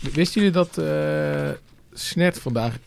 [0.00, 1.50] Wisten jullie dat eh
[1.92, 2.78] SNET vandaag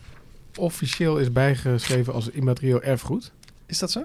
[0.58, 3.32] officieel is bijgeschreven als immaterieel erfgoed?
[3.66, 4.04] Is dat zo?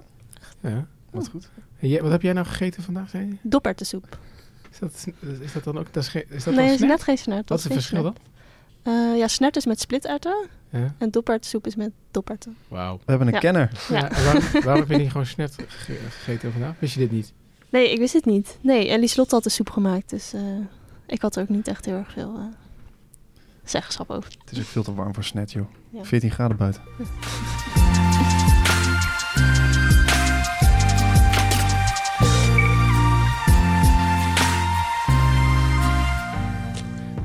[0.59, 0.87] Ja.
[1.11, 1.49] Wat goed.
[1.79, 3.35] Jij- wat heb jij nou gegeten vandaag, zei je?
[3.41, 4.17] Doppertensoep.
[4.71, 5.07] Is dat,
[5.41, 5.93] is dat dan ook...
[5.93, 6.91] Dat is, geen- is dat Nee, is snert?
[6.91, 7.49] net geen snert.
[7.49, 8.15] Wat is het verschil dan?
[8.83, 9.17] dan?
[9.17, 10.95] ja, snert is met splitterwten Ja.
[10.97, 12.57] en doppertensoep is met dopperten.
[12.67, 12.95] Wauw.
[12.97, 13.39] We hebben een Ja.
[13.39, 13.71] kenner.
[13.89, 14.09] Ja.
[14.23, 16.73] Waarom, waarom heb je niet gewoon snert ge- gegeten vandaag?
[16.79, 17.33] Wist je dit niet?
[17.69, 18.57] Nee, ik wist het niet.
[18.61, 20.41] Nee, en Lieslot had de soep gemaakt, dus eh,
[21.07, 22.39] ik had er ook niet echt heel erg veel
[23.69, 24.31] zeggenschap over.
[24.39, 25.65] Het is ook veel te warm voor snet, joh.
[25.89, 26.03] Ja.
[26.03, 26.81] 14 graden buiten.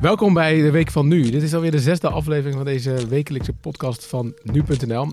[0.01, 1.31] Welkom bij de Week van Nu.
[1.31, 5.13] Dit is alweer de zesde aflevering van deze wekelijkse podcast van Nu.nl.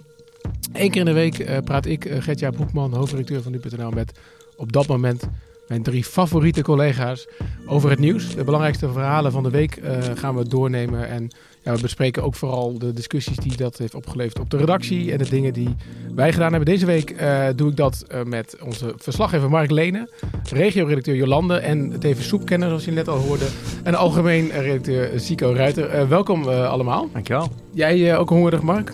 [0.73, 4.19] Eén keer in de week eh, praat ik, eh, Gertja Broekman, hoofdredacteur van Nu.nl, met
[4.55, 5.27] op dat moment
[5.71, 7.27] mijn drie favoriete collega's
[7.65, 8.35] over het nieuws.
[8.35, 11.07] De belangrijkste verhalen van de week eh, gaan we doornemen.
[11.07, 11.27] En
[11.63, 15.17] ja, we bespreken ook vooral de discussies die dat heeft opgeleverd op de redactie en
[15.17, 15.75] de dingen die
[16.15, 16.73] wij gedaan hebben.
[16.73, 20.09] Deze week eh, doe ik dat eh, met onze verslaggever Mark Lenen,
[20.51, 23.47] regio-redacteur Jolande en tevens soepkenner, zoals je net al hoorde,
[23.83, 26.07] en algemeen redacteur Zico Ruiter.
[26.07, 27.09] Welkom allemaal.
[27.13, 27.51] Dankjewel.
[27.73, 28.91] Jij ook hongerig, Mark?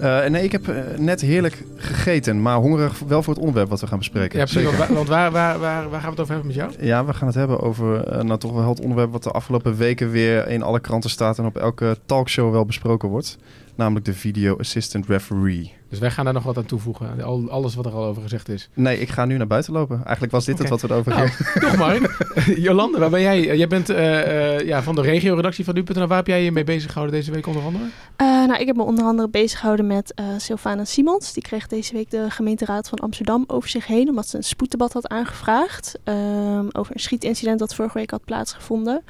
[0.00, 3.80] Eh, nee, ik heb eh, net heerlijk gegeten, maar hongerig wel voor het onderwerp wat
[3.80, 4.38] we gaan bespreken.
[4.38, 4.64] Ja, precies.
[4.64, 6.86] Want, wa- want waar, waar, waar, waar gaan we het over hebben met jou?
[6.86, 9.76] Ja, we gaan het hebben over eh, nou, toch wel het onderwerp wat de afgelopen
[9.76, 13.38] weken weer in alle kranten staat en op elke talkshow wel besproken wordt.
[13.74, 15.72] Namelijk de Video Assistant Referee.
[15.90, 17.22] Dus wij gaan daar nog wat aan toevoegen.
[17.22, 18.68] Al, alles wat er al over gezegd is.
[18.74, 19.96] Nee, ik ga nu naar buiten lopen.
[20.04, 21.60] Eigenlijk was dit het wat we erover Nou, gingen.
[21.60, 22.26] toch Mark.
[22.66, 23.56] Jolande, waar ben jij?
[23.56, 26.06] Jij bent eh, eh, ja, van de regio-redactie van Nu.nl.
[26.06, 27.84] Waar heb jij je mee bezig gehouden deze week onder andere?
[28.16, 31.32] Eh, nou, ik heb me onder andere bezig gehouden met eh Sylvana Simons.
[31.32, 34.92] Die kreeg deze week de gemeenteraad van Amsterdam over zich heen, omdat ze een spoeddebat
[34.92, 39.02] had aangevraagd ehm, over een schietincident dat vorige week had plaatsgevonden.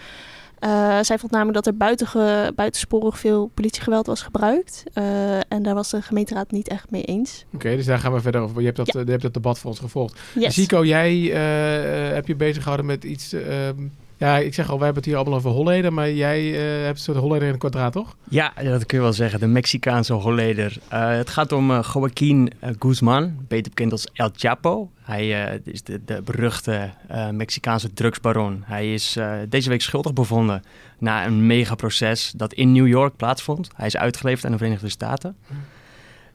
[0.61, 4.85] Eh, zij vond namelijk dat er buitenge, buitensporig veel politiegeweld was gebruikt.
[4.93, 7.45] Eh, en daar was de gemeenteraad niet echt mee eens.
[7.55, 8.59] Oké, dus daar gaan we verder over.
[8.59, 9.01] Je hebt dat, Ja.
[9.01, 10.21] eh, je hebt dat debat voor ons gevolgd.
[10.35, 10.55] Yes.
[10.55, 13.33] Zico, jij eh, heb je bezig gehouden met iets...
[13.33, 13.75] ehm,
[14.21, 15.93] ja, ik zeg al, wij hebben het hier allemaal over Holleden.
[15.93, 18.17] Maar jij eh, hebt een soort Holleder in een kwadraat, toch?
[18.29, 19.41] Ja, dat kun je wel zeggen.
[19.41, 20.77] De Mexicaanse Holleder.
[20.89, 24.91] Eh, het gaat om Joaquín uh, Guzman, beter bekend als El Chapo.
[25.03, 26.91] Hij is de, de beruchte
[27.33, 28.63] Mexicaanse drugsbaron.
[28.67, 30.63] Hij is deze week schuldig bevonden
[30.99, 33.71] na een megaproces dat in New York plaatsvond.
[33.75, 35.37] Hij is uitgeleverd aan de Verenigde Staten.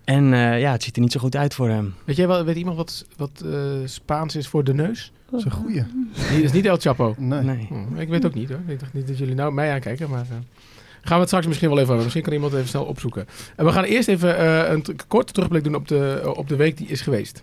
[0.06, 1.94] En uh, ja, het ziet er niet zo goed uit voor hem.
[2.04, 5.12] Weet jij wel, weet iemand wat, wat uh, Spaans is voor de neus?
[5.30, 5.84] Dat is een goeie.
[6.30, 7.16] Die is niet El Chapo.
[7.18, 7.42] Nee.
[7.42, 7.68] nee.
[7.70, 8.60] Hm, ik weet het ook niet hoor.
[8.68, 10.26] Ik dacht niet dat jullie nou mij aankijken, maar...
[10.32, 10.38] Uh,
[11.02, 12.04] gaan we het straks misschien wel even over.
[12.04, 13.28] Misschien kan iemand even snel opzoeken.
[13.56, 16.78] En we gaan eerst even uh, een korte terugblik doen op de, op de week
[16.78, 17.40] die is geweest.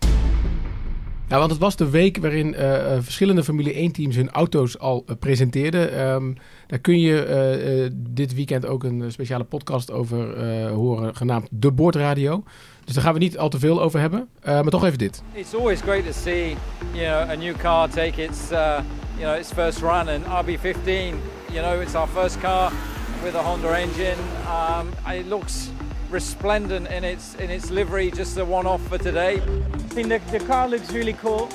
[1.27, 5.15] Ja, want het was de week waarin uh, verschillende Formule 1-teams hun auto's al uh,
[5.19, 6.07] presenteerden.
[6.07, 6.35] Um,
[6.67, 10.39] daar kun je uh, dit weekend ook een speciale podcast over
[10.69, 12.43] horen, genaamd De Boordradio.
[12.85, 14.29] Dus daar gaan we niet al te veel over hebben.
[14.43, 15.23] maar toch even dit.
[15.33, 16.55] It's always great to see
[16.93, 18.81] you know, a new car take its, uh,
[19.17, 20.09] you know, first run.
[20.09, 21.15] And RB15,
[21.51, 22.71] you know, it's our first car
[23.23, 24.19] with a Honda engine.
[24.47, 25.69] Um, it looks
[26.09, 29.41] resplendent in its in its livery, just a one-off for today.
[29.93, 31.47] I think the, the car looks really cool.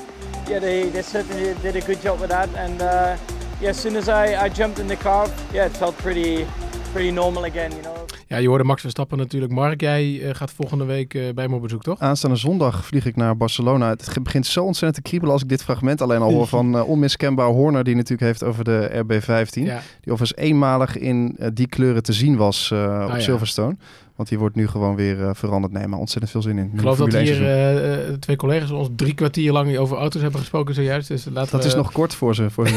[0.47, 2.47] Yeah, they, they certainly did a good job with that.
[2.55, 3.17] And uh,
[3.59, 6.45] yeah, as soon as I, I jumped in the car, yeah, it felt pretty
[6.93, 8.05] pretty normal again, you know.
[8.27, 9.51] Ja, je hoorde Max Verstappen natuurlijk.
[9.51, 11.99] Mark, jij uh, gaat volgende week uh, bij hem op bezoek, toch?
[11.99, 13.89] Aanstaande zondag vlieg ik naar Barcelona.
[13.89, 16.89] Het begint zo ontzettend te kriebelen als ik dit fragment alleen al hoor van uh,
[16.89, 19.63] onmiskenbaar Horner, die natuurlijk heeft over de RB15.
[19.63, 19.81] Ja.
[20.01, 23.19] Die overigens eenmalig in die kleuren te zien was ah, op ja.
[23.19, 23.75] Silverstone.
[24.19, 25.73] Want die wordt nu gewoon weer uh, veranderd.
[25.73, 26.71] Nee, maar ontzettend veel zin in.
[26.73, 30.75] Ik geloof dat hier uh, twee collega's ons drie kwartier lang over auto's hebben gesproken
[30.75, 31.07] zojuist.
[31.07, 32.49] Dus laten dat we, is nog kort voor ze.
[32.49, 32.63] Voor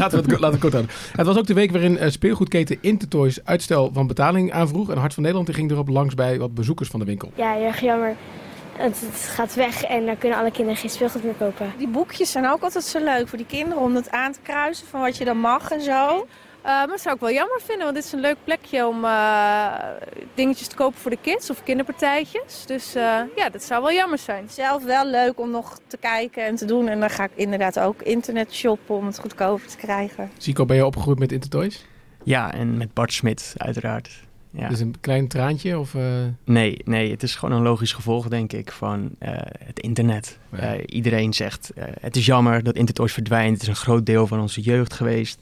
[0.00, 0.94] laten we het laten we kort houden.
[1.16, 4.90] Het was ook de week waarin uh, speelgoedketen Intertoys uitstel van betaling aanvroeg.
[4.90, 7.32] En Hart van Nederland ging erop langs bij wat bezoekers van de winkel.
[7.34, 8.16] Ja, erg jammer.
[8.72, 11.72] Het, het gaat weg en dan kunnen alle kinderen geen speelgoed meer kopen.
[11.78, 14.86] Die boekjes zijn ook altijd zo leuk voor die kinderen om dat aan te kruisen
[14.86, 16.26] van wat je dan mag en zo.
[16.60, 19.04] Uh, maar dat zou ik wel jammer vinden, want dit is een leuk plekje om
[19.04, 19.74] uh,
[20.34, 22.66] dingetjes te kopen voor de kids of kinderpartijtjes.
[22.66, 23.02] Dus uh,
[23.36, 24.48] ja, dat zou wel jammer zijn.
[24.48, 26.88] Zelf wel leuk om nog te kijken en te doen.
[26.88, 30.30] En dan ga ik inderdaad ook internet shoppen om het goedkoper te krijgen.
[30.36, 31.84] Zico, ben je opgegroeid met Intertoys?
[32.24, 34.20] Ja, en met Bart Smit uiteraard.
[34.50, 34.68] Ja.
[34.68, 35.78] Dus een klein traantje?
[35.78, 36.02] Of, uh...
[36.44, 39.30] Nee, nee, het is gewoon een logisch gevolg, denk ik, van uh,
[39.64, 40.38] het internet.
[40.52, 40.76] Ja.
[40.76, 43.52] Uh, iedereen zegt, het is jammer dat Intertoys verdwijnt.
[43.52, 45.40] Het is een groot deel van onze jeugd geweest.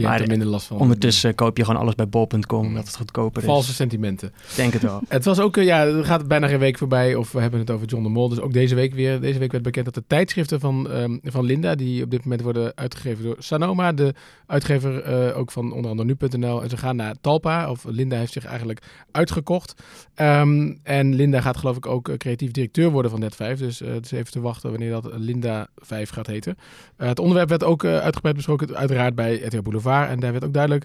[0.00, 0.78] Je maar hebt er minder last van.
[0.78, 3.48] Ondertussen koop je gewoon alles bij bol.com, omdat het goedkoper is.
[3.48, 4.32] Valse sentimenten.
[4.56, 5.00] Denk het wel.
[5.08, 7.86] het was ook, ja, er gaat bijna geen week voorbij of we hebben het over
[7.86, 8.28] John de Mol.
[8.28, 9.20] Dus ook deze week weer.
[9.20, 12.42] Deze week werd bekend dat de tijdschriften van, um, van Linda, die op dit moment
[12.42, 14.14] worden uitgegeven door Sanoma, de
[14.46, 17.70] uitgever uh, ook van onder andere nu.nl, en ze gaan naar Talpa.
[17.70, 19.74] Of Linda heeft zich eigenlijk uitgekocht.
[20.16, 23.58] Um, en Linda gaat geloof ik ook creatief directeur worden van Net5.
[23.58, 26.56] Dus uh, het is even te wachten wanneer dat Linda 5 gaat heten.
[26.98, 29.89] Uh, het onderwerp werd ook uitgebreid besproken, uiteraard bij RTL Boulevard.
[29.90, 30.84] En daar werd ook duidelijk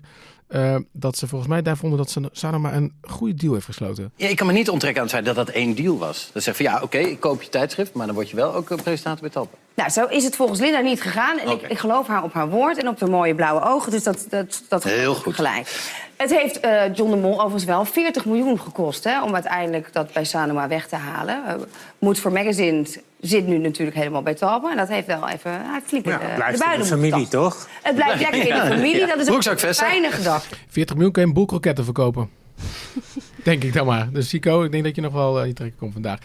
[0.49, 4.11] uh, dat ze volgens mij daar vonden dat ze Sanoma een goede deal heeft gesloten.
[4.15, 6.29] Ja, ik kan me niet onttrekken aan het feit dat dat één deal was.
[6.33, 8.69] Dat zegt van ja, oké, ik koop je tijdschrift, maar dan word je wel ook
[8.69, 9.57] een presentator bij Talpa.
[9.75, 11.39] Nou, zo is het volgens Linda niet gegaan.
[11.39, 13.91] En ik, ik, geloof haar op haar woord en op de mooie blauwe ogen.
[13.91, 15.35] Dus dat, dat, dat Heel goed.
[15.35, 15.93] gelijk.
[16.17, 19.03] Het heeft uh, John de Mol overigens wel 40 miljoen gekost...
[19.03, 21.43] Hè, om uiteindelijk dat bij Sanoma weg te halen.
[21.47, 21.53] Uh,
[21.99, 22.85] Moed voor Magazine
[23.27, 24.71] zit nu natuurlijk helemaal bij Talpa.
[24.71, 27.67] En dat heeft wel even hij flink ja, het blijft de, in de familie, toch?
[27.83, 29.07] Het blijft lekker in de familie.
[29.07, 30.55] Dat is ook een fijne gedachte.
[30.67, 32.29] 40 miljoen kun je een boelkroketten verkopen.
[33.43, 34.11] denk ik dan maar.
[34.11, 36.19] Dus Sico, ik denk dat je nog wel uh, je trekken komt vandaag.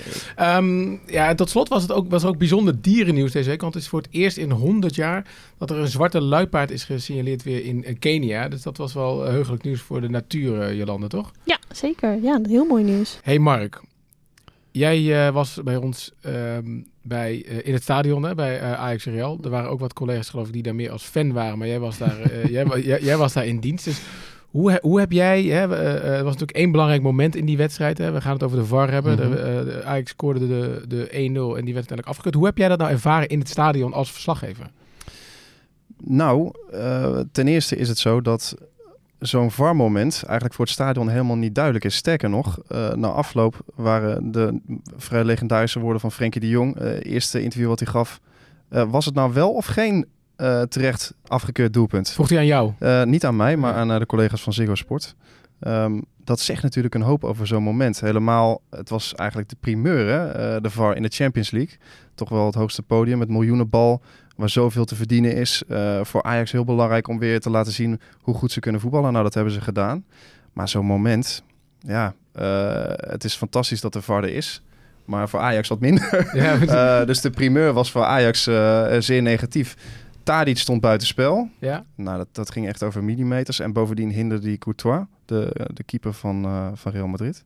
[0.58, 3.60] Um, ja, en tot slot was het ook, was er ook bijzonder dierennieuws deze week.
[3.60, 5.26] Want het is voor het eerst in 100 jaar
[5.58, 8.48] dat er een zwarte luipaard is gesignaleerd weer in uh, Kenia.
[8.48, 11.32] Dus dat was wel heugelijk nieuws voor de natuur, uh, Jolande, toch?
[11.44, 12.22] Ja, zeker.
[12.22, 13.18] Ja, heel mooi nieuws.
[13.22, 13.80] Hey Mark,
[14.70, 19.38] jij was bij ons um, bij, in het stadion hè, bij Ajax Real.
[19.42, 21.58] Er waren ook wat collega's geloof ik die daar meer als fan waren.
[21.58, 23.84] Maar jij was daar, jij, jij, jij was daar in dienst.
[23.84, 24.00] Dus
[24.50, 27.98] hoe, hoe heb jij, hè, uh, er was natuurlijk één belangrijk moment in die wedstrijd.
[27.98, 29.14] Hè, we gaan het over de VAR hebben.
[29.14, 29.34] Mm -hmm.
[29.34, 32.34] de, uh, Ajax scoorde de, de 1-0 en die werd uiteindelijk afgekeurd.
[32.34, 34.70] Hoe heb jij dat nou ervaren in het stadion als verslaggever?
[35.96, 38.56] Nou, uh, ten eerste is het zo dat
[39.20, 41.94] zo'n VAR-moment eigenlijk voor het stadion helemaal niet duidelijk is.
[41.94, 44.60] Sterker nog, uh, na afloop waren de
[44.96, 48.20] vrij legendarische woorden van Frenkie de Jong, uh, eerste interview wat hij gaf,
[48.70, 50.06] uh, was het nou wel of geen
[50.68, 52.10] terecht afgekeurd doelpunt.
[52.10, 52.72] Vroeg hij aan jou?
[53.04, 55.14] Niet aan mij, maar aan de collega's van Ziggo Sport.
[55.60, 58.00] Um, dat zegt natuurlijk een hoop over zo'n moment.
[58.00, 60.60] Helemaal, het was eigenlijk de primeur, hè?
[60.60, 61.78] de VAR in de Champions League.
[62.14, 64.02] Toch wel het hoogste podium met miljoenenbal,
[64.40, 65.62] waar zoveel te verdienen is.
[66.02, 69.12] voor Ajax heel belangrijk om weer te laten zien hoe goed ze kunnen voetballen.
[69.12, 70.04] Nou, dat hebben ze gedaan.
[70.52, 71.42] Maar zo'n moment,
[71.80, 72.14] ja,
[72.96, 74.62] het is fantastisch dat er is.
[75.04, 76.30] Maar voor Ajax wat minder.
[76.32, 78.42] Ja, dus de primeur was voor Ajax
[78.98, 79.76] zeer negatief.
[80.22, 81.48] Tadic stond buitenspel.
[81.58, 81.84] Ja.
[81.94, 83.60] Nou, dat, dat ging echt over millimeters.
[83.60, 87.44] En bovendien hinderde die Courtois, de, de keeper van, van Real Madrid.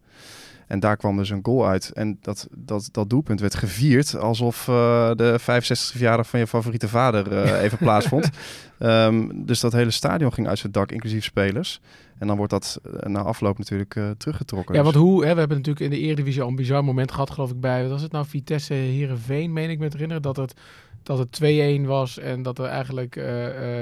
[0.67, 1.91] En daar kwam dus een goal uit.
[1.93, 6.89] En dat, dat, dat doelpunt werd gevierd alsof uh, de 65e verjaardag van je favoriete
[6.89, 8.31] vader uh, even plaatsvond.
[8.79, 11.81] Um, dus dat hele stadion ging uit zijn dak, inclusief spelers.
[12.19, 14.75] En dan wordt dat na afloop natuurlijk uh, teruggetrokken.
[14.75, 17.31] Ja, want hoe, hè, we hebben natuurlijk in de Eredivisie al een bizar moment gehad,
[17.31, 20.37] geloof ik, bij, wat was het nou, Vitesse Heerenveen, meen ik me te herinneren, dat
[20.37, 20.55] het
[21.03, 21.41] dat het
[21.83, 23.21] 2-1 was en dat er eigenlijk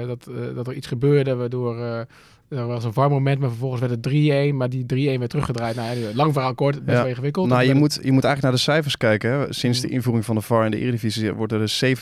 [0.07, 2.05] dat, dat er iets gebeurde waardoor
[2.49, 5.75] er was een warm moment, maar vervolgens werd het 3-1, maar die 3-1 werd teruggedraaid.
[5.75, 7.01] Nou, lang verhaal kort, best ja.
[7.01, 7.47] wel ingewikkeld.
[7.47, 9.31] Nou, je moet, je moet eigenlijk naar de cijfers kijken.
[9.31, 9.53] Hè.
[9.53, 11.97] Sinds de invoering van de VAR in de Eredivisie worden er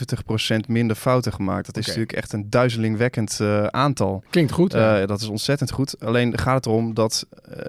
[0.64, 1.66] 70% minder fouten gemaakt.
[1.66, 1.94] Dat is okay.
[1.94, 3.40] natuurlijk echt een duizelingwekkend
[3.70, 4.22] aantal.
[4.30, 4.72] Klinkt goed.
[4.72, 5.06] Ja.
[5.06, 6.00] dat is ontzettend goed.
[6.00, 7.26] Alleen gaat het erom dat,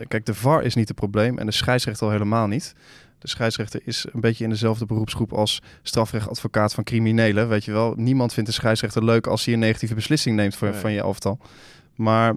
[0.07, 2.73] kijk, de VAR is niet het probleem en de scheidsrechter al helemaal niet.
[3.23, 7.49] De scheidsrechter is een beetje in dezelfde beroepsgroep als strafrechtadvocaat van criminelen.
[7.49, 10.69] Weet je wel, niemand vindt de scheidsrechter leuk als hij een negatieve beslissing neemt voor,
[10.69, 10.79] nee.
[10.79, 11.39] van je elftal.
[11.95, 12.35] Maar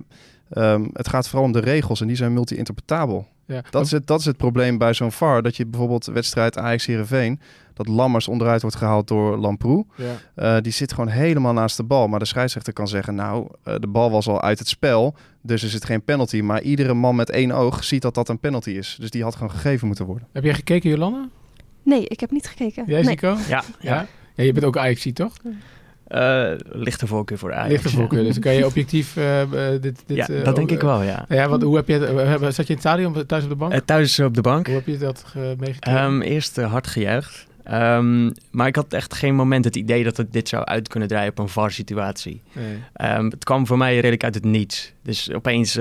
[0.54, 3.26] um, het gaat vooral om de regels en die zijn multi-interpretabel.
[3.46, 3.62] Ja.
[3.70, 5.42] Dat, is het, dat is het probleem bij zo'n VAR.
[5.42, 7.40] Dat je bijvoorbeeld wedstrijd Ajax-Heerenveen...
[7.74, 9.86] dat Lammers onderuit wordt gehaald door Lamproe.
[9.96, 10.56] Ja.
[10.56, 12.08] Uh, die zit gewoon helemaal naast de bal.
[12.08, 13.14] Maar de scheidsrechter kan zeggen...
[13.14, 15.14] nou, uh, de bal was al uit het spel...
[15.42, 16.40] dus is het geen penalty.
[16.40, 18.96] Maar iedere man met één oog ziet dat dat een penalty is.
[19.00, 20.28] Dus die had gewoon gegeven moeten worden.
[20.32, 21.28] Heb jij gekeken, Jolanda?
[21.82, 22.84] Nee, ik heb niet gekeken.
[22.86, 23.10] Jij, nee.
[23.10, 23.36] Zico?
[23.48, 23.64] Ja.
[23.80, 24.06] ja.
[24.34, 25.32] ja je bent ook Ajax, toch?
[26.08, 27.70] Uh, lichte voorkeur voor Ajax.
[27.70, 29.40] Lichte voorkeur, dus kan je objectief uh,
[29.80, 30.16] dit, dit...
[30.16, 31.24] Ja, dat denk ik wel, ja.
[31.28, 31.98] ja wat, hoe heb je,
[32.40, 33.74] zat je in het stadion thuis op de bank?
[33.84, 34.66] Thuis op de bank.
[34.66, 36.04] Hoe heb je dat meegekregen?
[36.04, 37.46] Um, eerst hard gejuicht.
[37.72, 41.08] Um, maar ik had echt geen moment het idee dat het dit zou uit kunnen
[41.08, 42.42] draaien op een VAR-situatie.
[42.52, 43.10] Nee.
[43.18, 44.92] Um, het kwam voor mij redelijk uit het niets.
[45.02, 45.78] Dus opeens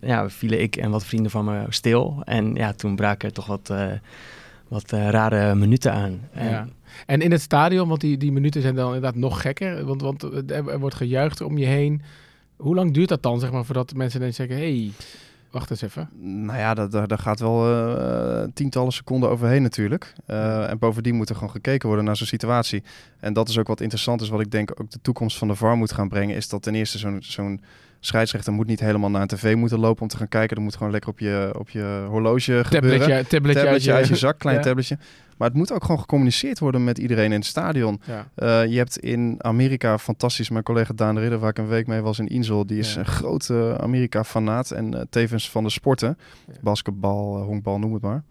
[0.00, 2.22] ja, vielen ik en wat vrienden van me stil.
[2.24, 3.72] En ja, toen braken er toch wat,
[4.68, 6.20] wat rare minuten aan.
[6.34, 6.68] Ja.
[7.06, 9.84] En in het stadion, want die, die minuten zijn dan inderdaad nog gekker.
[9.84, 12.02] Want, want er, er wordt gejuicht om je heen.
[12.56, 14.56] Hoe lang duurt dat dan, zeg maar, voordat mensen dan zeggen...
[14.56, 14.90] hey,
[15.50, 16.08] wacht eens even.
[16.44, 20.12] Nou ja, daar, daar gaat wel uh, tientallen seconden overheen natuurlijk.
[20.26, 22.82] Uh, en bovendien moet er gewoon gekeken worden naar zo'n situatie.
[23.20, 25.54] En dat is ook wat interessant is, wat ik denk ook de toekomst van de
[25.54, 26.36] VAR moet gaan brengen...
[26.36, 27.60] is dat ten eerste zo'n zo'n
[28.00, 30.56] scheidsrechter moet niet helemaal naar een tv moeten lopen om te gaan kijken.
[30.56, 33.26] Er moet gewoon lekker op je, op je horloge tabletje, gebeuren.
[33.28, 34.98] Tabletje, tabletje uit je, zak, klein tabletje.
[35.36, 38.00] Maar het moet ook gewoon gecommuniceerd worden met iedereen in het stadion.
[38.08, 42.00] Uh, je hebt in Amerika fantastisch, mijn collega Daan Ridder, waar ik een week mee
[42.00, 46.18] was in Insel, die is een grote Amerika-fanaat en uh, tevens van de sporten.
[46.60, 48.22] Basketbal, uh, honkbal, noem het maar.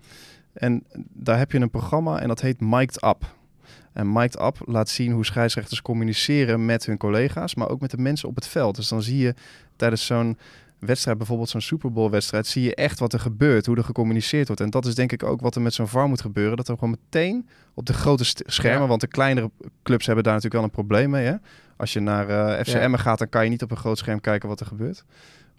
[0.54, 0.84] En
[1.14, 3.36] daar heb je een programma en dat heet Mic'd Up.
[3.98, 7.98] En Mic'd Up laat zien hoe scheidsrechters communiceren met hun collega's, maar ook met de
[7.98, 8.76] mensen op het veld.
[8.76, 9.34] Dus dan zie je
[9.76, 10.38] tijdens zo'n
[10.80, 14.48] wedstrijd, bijvoorbeeld zo'n Super Bowl wedstrijd, zie je echt wat er gebeurt, hoe er gecommuniceerd
[14.48, 14.62] wordt.
[14.62, 16.58] En dat is denk ik ook wat er met zo'n VAR moet gebeuren.
[16.58, 19.52] Dat er gewoon meteen op de grote schermen, want de kleinere
[19.84, 21.26] clubs hebben daar natuurlijk wel een probleem mee.
[21.26, 21.36] Hè?
[21.78, 24.50] Als je naar uh, FCM gaat, dan kan je niet op een groot scherm kijken
[24.50, 25.04] wat er gebeurt.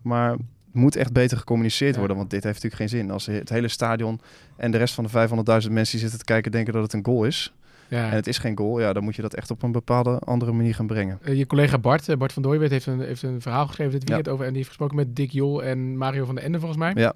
[0.02, 0.40] Maar het
[0.72, 3.10] moet echt beter gecommuniceerd worden, want dit heeft natuurlijk geen zin.
[3.10, 4.20] Als het hele stadion
[4.56, 7.04] en de rest van de 500.000 mensen die zitten te kijken denken dat het een
[7.04, 7.52] goal is,
[7.88, 8.10] ja.
[8.10, 8.80] En het is geen goal.
[8.80, 11.18] Ja, dan moet je dat echt op een bepaalde andere manier gaan brengen.
[11.28, 14.08] Uh, je collega Bart, uh, Bart van Dooijwet, heeft een, heeft een verhaal geschreven dit
[14.08, 14.44] weekend over.
[14.44, 16.92] En die heeft gesproken met Dick Jol en Mario van der Ende volgens mij.
[16.94, 17.14] Ja.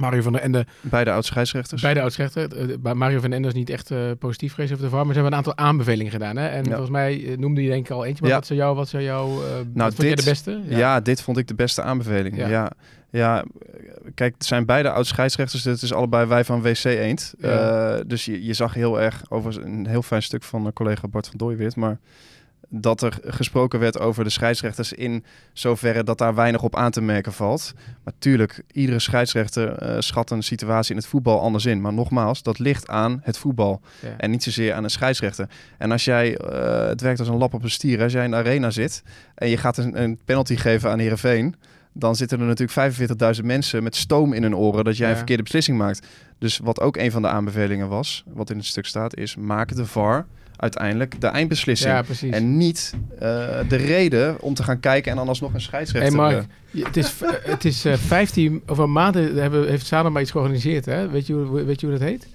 [0.00, 0.66] Mario van der Ende.
[0.80, 1.82] Beide oud-scheidsrechters.
[1.82, 2.62] Beide oud-scheidsrechters.
[2.84, 5.04] Uh, Mario van der Ende is niet echt positief geweest over de VAR.
[5.04, 6.36] Maar ze hebben een aantal aanbevelingen gedaan.
[6.36, 6.46] Hè?
[6.46, 8.22] En volgens mij noemde je denk ik al eentje.
[8.22, 8.36] Maar ja.
[8.36, 9.40] wat zou jou, wat zou jou,
[9.72, 10.60] nou, dit, de beste?
[10.68, 10.78] Ja.
[10.78, 11.00] ja.
[11.00, 12.36] dit vond ik de beste aanbeveling.
[12.36, 12.72] Ja.
[13.18, 13.44] Ja.
[14.14, 15.64] kijk, het zijn beide oud-scheidsrechters.
[15.64, 17.34] Het is allebei wij van WC Eend.
[18.06, 21.38] dus je, je zag heel erg, over een heel fijn stuk van collega Bart van
[21.38, 21.76] Dooijweert.
[21.76, 21.98] Maar
[22.68, 27.00] dat er gesproken werd over de scheidsrechters in zoverre dat daar weinig op aan te
[27.00, 27.72] merken valt.
[28.04, 31.80] Maar tuurlijk, iedere scheidsrechter uh, schat een situatie in het voetbal anders in.
[31.80, 33.80] Maar nogmaals, dat ligt aan het voetbal
[34.16, 35.48] en niet zozeer aan een scheidsrechter.
[35.78, 38.30] En als jij, uh, het werkt als een lap op een stier, als jij in
[38.30, 39.02] de arena zit
[39.34, 41.54] en je gaat een, een penalty geven aan Heerenveen
[41.96, 45.42] dan zitten er natuurlijk 45.000 mensen met stoom in hun oren dat jij een verkeerde
[45.42, 46.06] beslissing maakt.
[46.38, 49.74] Dus wat ook een van de aanbevelingen was, wat in het stuk staat, is maak
[49.76, 51.92] de VAR uiteindelijk de eindbeslissing.
[51.92, 53.20] Ja, en niet uh,
[53.68, 56.20] de reden om te gaan kijken en dan alsnog een scheidsrechter.
[56.20, 56.46] Hey Mark,
[56.84, 60.84] het is, het is uh, eh, 15 of een maand hebben, heeft Sanoma iets georganiseerd.
[60.84, 61.08] Hè?
[61.08, 62.28] Weet, je, weet je hoe dat heet?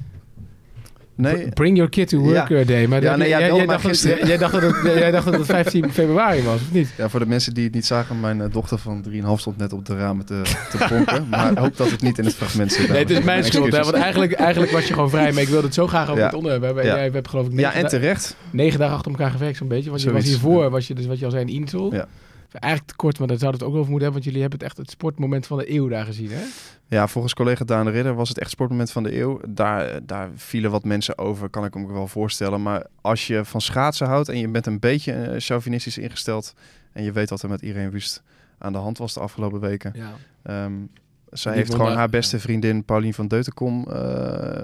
[1.20, 1.50] Nee.
[1.50, 2.64] Bring your kid to work ja.
[2.64, 2.88] day.
[2.88, 5.46] Maar ja, nee, jij, jij, dacht dat, jij, dacht dat het, jij dacht dat het
[5.46, 6.90] 15 februari was, of niet?
[6.98, 9.74] Ja, voor de mensen die het niet zagen, mijn uh, dochter van 3,5 stond net
[9.74, 11.30] op de ramen te, te bonken.
[11.30, 12.90] maar ik hoop dat het niet in het fragment zit.
[12.90, 13.72] Nee, het is mijn schuld.
[13.72, 16.24] Hè, want eigenlijk, eigenlijk was je gewoon vrij, maar ik wilde het zo graag over
[16.24, 16.84] het onderwerp hebben.
[16.84, 18.36] En jij hebt geloof ik negen, ja, en terecht.
[18.52, 19.90] negen dagen achter elkaar gewerkt zo'n beetje.
[19.90, 21.94] Want je was hiervoor, was je dus wat je al zei, in Insel.
[21.94, 22.08] Ja.
[22.52, 24.12] Eigenlijk te kort, maar daar zou het ook over moeten hebben.
[24.12, 26.44] Want jullie hebben het echt het sportmoment van de eeuw daar gezien, hè?
[26.86, 29.40] Ja, volgens collega Daan de Ridder was het echt sportmoment van de eeuw.
[29.48, 32.62] Daar, daar vielen wat mensen over, kan ik me wel voorstellen.
[32.62, 36.54] Maar als je van schaatsen houdt en je bent een beetje uh, chauvinistisch ingesteld...
[36.92, 38.24] en je weet wat er met Irene Wust
[38.58, 39.94] aan de hand was de afgelopen weken...
[39.96, 40.66] Ja.
[40.66, 40.90] Um,
[41.30, 44.62] zij heeft gewoon haar beste vriendin Paulien van Deutenkom uh,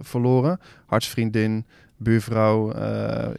[0.00, 0.60] verloren.
[0.86, 1.66] Hartsvriendin,
[1.96, 2.76] buurvrouw,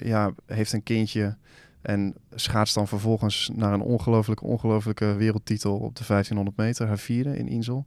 [0.03, 1.37] ja, heeft een kindje...
[1.81, 7.37] En schaats dan vervolgens naar een ongelooflijke, ongelooflijke wereldtitel op de 1500 meter, haar vierde
[7.37, 7.85] in Insel.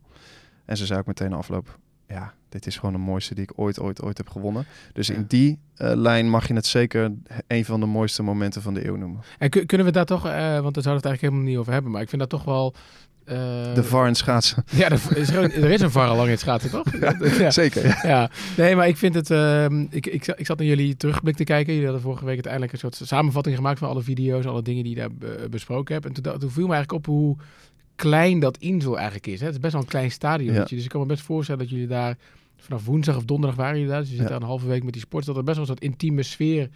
[0.65, 3.81] En ze zei ook meteen afloop, ja, dit is gewoon de mooiste die ik ooit,
[3.81, 4.67] ooit, ooit heb gewonnen.
[4.93, 7.13] Dus in die uh, lijn mag je het zeker
[7.47, 9.21] een van de mooiste momenten van de eeuw noemen.
[9.39, 11.73] En kunnen we daar toch, uh, want daar zouden we het eigenlijk helemaal niet over
[11.73, 12.75] hebben, maar ik vind dat toch wel
[13.27, 14.65] uh, de VAR in schaatsen.
[14.71, 16.87] Ja, er is, er is een VAR al lang in schaatsen, toch?
[17.39, 17.87] ja, Zeker.
[17.87, 17.99] Ja.
[18.03, 18.31] ja.
[18.57, 19.31] Nee, maar ik vind het...
[19.31, 21.73] Uh, ik, ik, ik zat naar jullie terugblik te kijken.
[21.73, 24.95] Jullie hadden vorige week uiteindelijk een soort samenvatting gemaakt van alle video's, alle dingen die
[24.95, 26.07] je daar besproken hebt.
[26.07, 27.37] En toen, toen viel me eigenlijk op hoe
[27.97, 29.41] klein dat Insel eigenlijk is.
[29.41, 29.47] Hè?
[29.47, 30.55] Het is best wel een klein stadion.
[30.55, 30.65] Ja.
[30.65, 32.17] Dus ik kan me best voorstellen dat jullie daar
[32.57, 34.01] vanaf woensdag of donderdag waren jullie daar.
[34.01, 35.25] Dus je zit daar een halve week met die sport.
[35.25, 36.69] Dat er best wel een soort intieme sfeer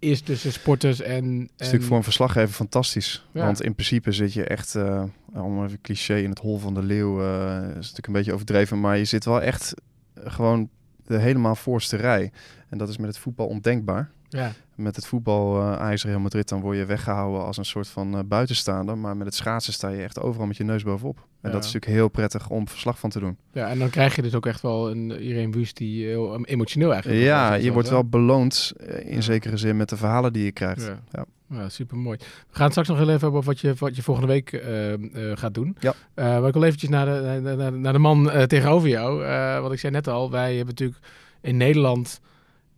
[0.00, 1.24] is tussen sporters en...
[1.24, 3.26] Het is natuurlijk voor een verslaggever fantastisch.
[3.32, 5.02] Want in principe zit je echt, uh,
[5.32, 7.20] om even cliché, in het hol van de leeuw.
[7.20, 9.74] Uh, is natuurlijk een beetje overdreven, maar je zit wel echt
[10.14, 10.68] gewoon
[11.06, 12.32] de helemaal voorste rij.
[12.68, 14.10] En dat is met het voetbal ondenkbaar.
[14.30, 14.52] Ja.
[14.74, 18.20] Met het voetbal uh, Real Madrid dan word je weggehouden als een soort van uh,
[18.24, 18.98] buitenstaander.
[18.98, 21.16] Maar met het schaatsen sta je echt overal met je neus bovenop.
[21.16, 23.36] En dat is natuurlijk heel prettig om verslag van te doen.
[23.52, 26.92] Ja, en dan krijg je dus ook echt wel een Irene Wust die heel emotioneel
[26.92, 30.52] eigenlijk Ja, je wordt wel beloond uh, in zekere zin met de verhalen die je
[30.52, 30.82] krijgt.
[30.86, 31.00] Ja.
[31.10, 31.24] ja.
[31.52, 32.18] Ja, super mooi.
[32.50, 34.92] We gaan straks nog heel even hebben over wat je, wat je volgende week uh,
[34.92, 35.76] uh, gaat doen.
[35.80, 35.94] Ja.
[36.14, 39.22] Uh, maar ik wil eventjes naar de, naar, naar de man tegenover jou.
[39.62, 41.00] wat ik zei net al, wij hebben natuurlijk
[41.40, 42.20] in Nederland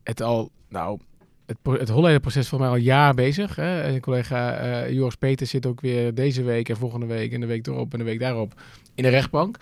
[0.03, 0.99] het al, nou,
[1.63, 3.57] het, het Holleder-proces voor mij al jaar bezig.
[3.57, 3.81] Hè?
[3.83, 7.47] En collega uh, Joris Peters zit ook weer deze week en volgende week en de
[7.47, 8.61] week erop en de week daarop
[8.95, 9.57] in de rechtbank.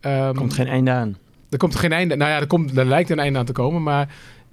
[0.00, 1.16] Um, komt geen einde aan.
[1.50, 2.16] Er komt geen einde.
[2.16, 4.08] Nou ja, er, komt, er lijkt een einde aan te komen, maar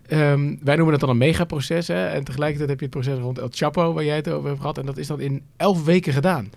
[0.09, 1.87] um, wij noemen het dan een megaproces.
[1.87, 2.07] Hè?
[2.07, 4.77] En tegelijkertijd heb je het proces rond El Chapo, waar jij het over hebt gehad.
[4.77, 6.51] En dat is dan in elf weken gedaan.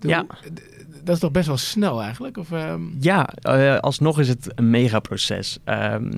[0.00, 0.26] ja.
[1.04, 2.36] Dat is toch best wel snel eigenlijk?
[2.36, 2.96] Of, um...
[3.00, 5.58] Ja, uh, alsnog is het een megaproces.
[5.64, 6.10] Um,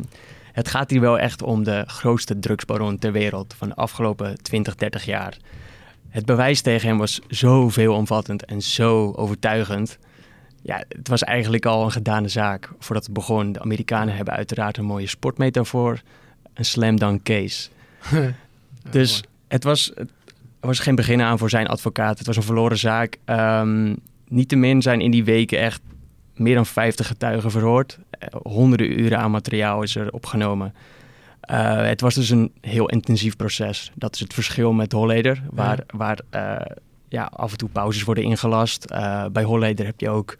[0.52, 4.74] het gaat hier wel echt om de grootste drugsbaron ter wereld van de afgelopen 20,
[4.74, 5.36] 30 jaar.
[6.08, 9.98] het bewijs tegen hem was zo veelomvattend en zo overtuigend.
[10.62, 13.52] Ja, het was eigenlijk al een gedane zaak voordat het begon.
[13.52, 16.00] De Amerikanen hebben uiteraard een mooie sportmetafoor.
[16.54, 17.68] Een slam dunk case.
[18.90, 20.10] dus het was, het
[20.60, 22.18] was geen begin aan voor zijn advocaat.
[22.18, 23.16] Het was een verloren zaak.
[23.26, 23.96] Um,
[24.28, 25.80] Niettemin zijn in die weken echt
[26.34, 27.98] meer dan 50 getuigen verhoord.
[28.20, 30.74] Uh, honderden uren aan materiaal is er opgenomen.
[31.50, 33.92] Uh, het was dus een heel intensief proces.
[33.94, 35.96] Dat is het verschil met Holleder, waar, ja.
[35.96, 36.76] waar uh,
[37.08, 38.86] ja, af en toe pauzes worden ingelast.
[39.32, 40.36] bij Holleder heb je ook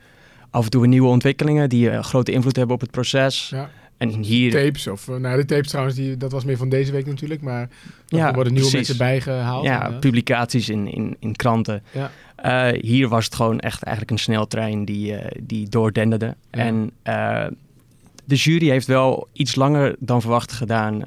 [0.50, 3.48] af en toe nieuwe ontwikkelingen die grote invloed hebben op het proces.
[3.48, 3.70] Ja.
[3.96, 4.50] En hier...
[4.50, 7.68] Tapes, of nou de tapes trouwens, die, dat was meer van deze week natuurlijk, maar
[8.06, 8.88] ja, er worden nieuwe precies.
[8.88, 9.64] mensen bijgehaald.
[9.64, 11.82] Ja, en, publicaties in, in, in kranten.
[11.92, 12.10] Ja.
[12.80, 16.36] Hier was het gewoon echt eigenlijk een sneltrein die, die doordenderde.
[16.50, 16.90] En
[18.30, 21.04] de jury heeft wel iets langer dan verwacht gedaan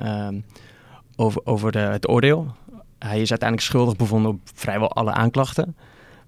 [1.16, 2.56] over, over de, het oordeel.
[3.00, 5.76] Hij is uiteindelijk schuldig bevonden op vrijwel alle aanklachten.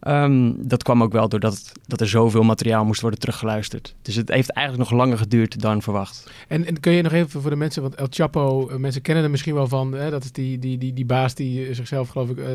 [0.08, 3.96] Um, dat kwam ook wel doordat dat er zoveel materiaal moest worden teruggeluisterd.
[4.02, 6.32] Dus het heeft eigenlijk nog langer geduurd dan verwacht.
[6.48, 9.24] En, en kun je nog even voor de mensen, want El Chapo, uh, mensen kennen
[9.24, 9.94] er misschien wel van.
[9.94, 12.46] Hè, dat is die, die, die, die baas die zichzelf, geloof ik, uh,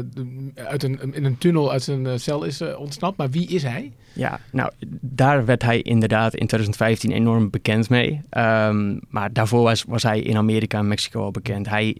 [0.66, 3.16] uit een, in een tunnel uit zijn cel is ontsnapt.
[3.16, 3.92] Maar wie is hij?
[4.12, 4.70] Ja, nou,
[5.00, 8.20] daar werd hij inderdaad in 2015 enorm bekend mee.
[8.30, 11.68] Um, maar daarvoor was, was hij in Amerika en Mexico al bekend.
[11.68, 11.96] Hij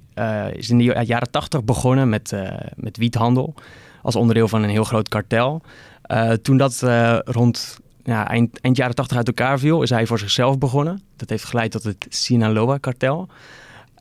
[0.52, 2.32] is in de jaren 80 begonnen met,
[2.76, 3.54] met wiethandel
[4.02, 5.62] als onderdeel van een heel groot kartel.
[6.07, 10.07] Uh, toen dat uh, rond ja, eind, eind, jaren 80 uit elkaar viel, is hij
[10.07, 11.02] voor zichzelf begonnen.
[11.16, 13.28] Dat heeft geleid tot het Sinaloa-kartel.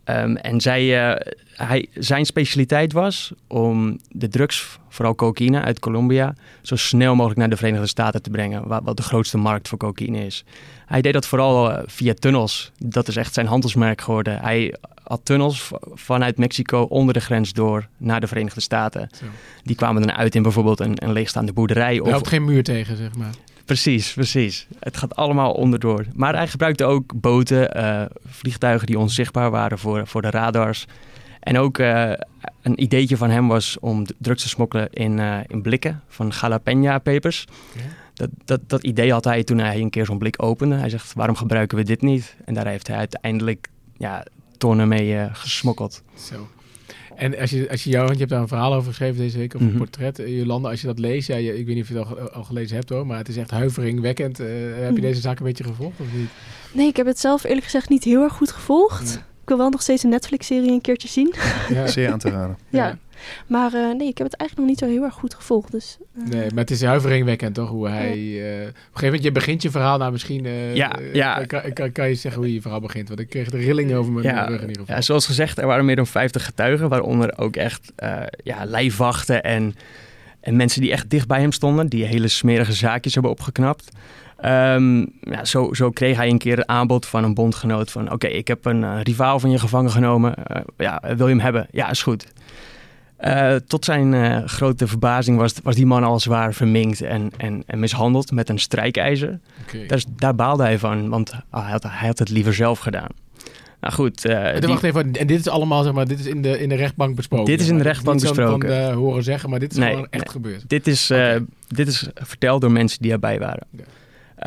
[0.05, 1.15] Um, en zij, uh,
[1.53, 7.49] hij, zijn specialiteit was om de drugs, vooral cocaïne uit Colombia, zo snel mogelijk naar
[7.49, 10.43] de Verenigde Staten te brengen, wat, wat de grootste markt voor cocaïne is.
[10.89, 12.71] Hij deed dat vooral via tunnels.
[12.77, 14.39] Dat is echt zijn handelsmerk geworden.
[14.39, 19.09] Hij had tunnels vanuit Mexico onder de grens door naar de Verenigde Staten.
[19.11, 19.25] Zo.
[19.63, 21.95] Die kwamen dan uit in bijvoorbeeld een, een leegstaande boerderij.
[21.95, 23.33] Er of geen muur tegen, zeg maar.
[23.65, 24.67] Precies, precies.
[24.79, 26.05] Het gaat allemaal onderdoor.
[26.13, 30.85] Maar hij gebruikte ook boten, uh, vliegtuigen die onzichtbaar waren voor, voor de radars.
[31.39, 32.11] En ook uh,
[32.61, 37.45] een ideetje van hem was om drugs te smokkelen in, uh, in blikken van jalapeno-pepers.
[37.75, 37.87] Okay.
[38.19, 40.75] Dat, dat, dat idee had hij toen hij een keer zo'n blik opende.
[40.75, 42.35] Hij zegt, waarom gebruiken we dit niet?
[42.45, 44.25] En daar heeft hij uiteindelijk ja,
[44.57, 46.03] tonnen mee uh, gesmokkeld.
[46.15, 46.47] Zo.
[47.15, 49.37] En als je, als je jou, want je hebt daar een verhaal over geschreven deze
[49.37, 49.81] week, over mm -hmm.
[49.81, 50.19] een portret.
[50.19, 52.29] Uh, Jolanda, als je dat leest, ja, je, ik weet niet of je het al,
[52.29, 54.39] al, gelezen hebt hoor, maar het is echt huiveringwekkend.
[54.39, 56.29] Uh, heb je deze zaak een beetje gevolgd of niet?
[56.73, 59.23] Nee, ik heb het zelf eerlijk gezegd niet heel erg goed gevolgd.
[59.49, 61.33] Ik wil wel nog steeds een Netflix-serie een keertje zien.
[61.69, 61.87] Ja.
[61.87, 62.57] Zeer aan te raden.
[62.69, 62.85] ja.
[62.85, 62.97] ja.
[63.47, 65.71] Maar uh, nee, ik heb het eigenlijk nog niet zo heel erg goed gevolgd.
[65.71, 66.27] Dus, uh...
[66.27, 67.69] Nee, maar het is huiveringwekkend toch?
[67.69, 68.17] Hoe hij...
[68.17, 70.43] Uh, op een gegeven moment, je begint je verhaal nou misschien...
[70.73, 71.45] ja, ja.
[71.45, 73.07] Kan, kan, kan, je zeggen hoe je verhaal begint?
[73.07, 74.95] Want ik kreeg de rillingen over mijn ja, rug in ieder geval.
[74.95, 76.89] Ja, zoals gezegd, er waren meer dan 50 getuigen.
[76.89, 77.93] Waaronder ook echt
[78.43, 79.75] ja, lijfwachten en,
[80.41, 81.87] en mensen die echt dicht bij hem stonden.
[81.87, 83.89] Die hele smerige zaakjes hebben opgeknapt.
[84.45, 88.03] Um, ja, zo, zo, kreeg hij een keer een aanbod van een bondgenoot van...
[88.03, 90.33] oké, okay, ik heb een uh, rivaal van je gevangen genomen.
[90.51, 91.67] Uh, ja, wil je hem hebben?
[91.71, 92.27] Ja, is goed.
[93.25, 97.79] Uh, tot zijn grote verbazing was, was die man al zwaar verminkt en, en, en
[97.79, 99.39] mishandeld met een strijkijzer.
[99.67, 99.85] Okay.
[99.85, 103.09] Daar, daar, baalde hij van, want oh, hij, had, hij, had, het liever zelf gedaan.
[103.79, 104.25] Nou goed.
[104.25, 104.67] Uh, die...
[104.67, 107.15] Wacht even, en dit is allemaal, zeg maar, dit is in de, in de rechtbank
[107.15, 107.45] besproken.
[107.45, 108.83] Dit is in de rechtbank besproken.
[108.83, 110.31] Van, horen zeggen, maar dit is nee, gewoon echt nee.
[110.31, 110.69] gebeurd.
[110.69, 111.45] Dit is, okay.
[111.67, 113.67] dit is verteld door mensen die erbij waren.
[113.73, 113.85] Okay.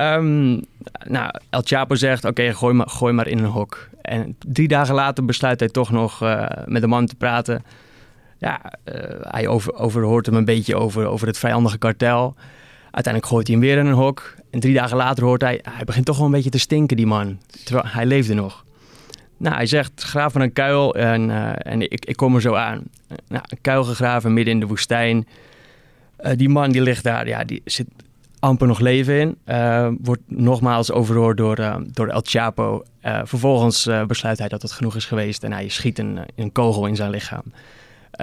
[0.00, 0.64] Um,
[1.06, 3.88] nou, El Chapo zegt, oké, gooi, maar, gooi in een hok.
[4.02, 6.20] En drie dagen later besluit hij toch nog
[6.66, 7.62] met de man te praten
[8.42, 12.34] ja, uh, hij over, overhoort hem een beetje over, over het vijandige kartel.
[12.90, 14.34] Uiteindelijk gooit hij hem weer in een hok.
[14.50, 17.06] En drie dagen later hoort hij, hij begint toch wel een beetje te stinken, die
[17.06, 17.38] man.
[17.64, 18.64] Terwijl hij leefde nog.
[19.36, 22.54] Nou, hij zegt, graaf van een kuil en, uh, en ik, ik kom er zo
[22.54, 22.82] aan.
[23.28, 25.26] Nou, een kuil gegraven midden in de woestijn.
[26.34, 27.86] Die man die ligt daar, ja, die zit
[28.42, 29.38] amper nog leven in.
[29.46, 32.82] Uh, wordt nogmaals overhoord door, uh, door El Chapo.
[33.04, 36.86] Uh, vervolgens besluit hij dat het genoeg is geweest en hij schiet een, een kogel
[36.86, 37.42] in zijn lichaam.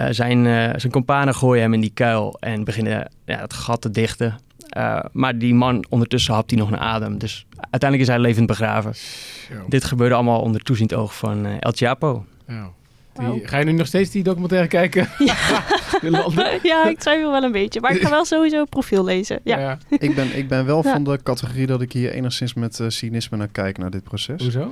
[0.10, 0.44] Zijn,
[0.80, 4.40] zijn kompanen gooien hem in die kuil en beginnen ja, het gat te dichten.
[5.12, 7.18] Maar die man ondertussen hapt hij nog een adem.
[7.18, 8.94] Dus uiteindelijk is hij levend begraven.
[9.68, 12.26] Dit gebeurde allemaal onder toeziend oog van El Chapo.
[13.20, 15.08] Die, ga je nu nog steeds die documentaire kijken?
[16.02, 17.82] Ja, ja ik twijfel wel een beetje.
[17.82, 19.40] Maar ik ga wel sowieso profiel lezen.
[19.44, 19.60] Ja.
[19.60, 19.78] ja.
[19.98, 23.48] Ik, ben, ik ben wel van de categorie dat ik hier enigszins met cynisme naar
[23.48, 24.42] kijk, naar dit proces.
[24.42, 24.72] Hoezo?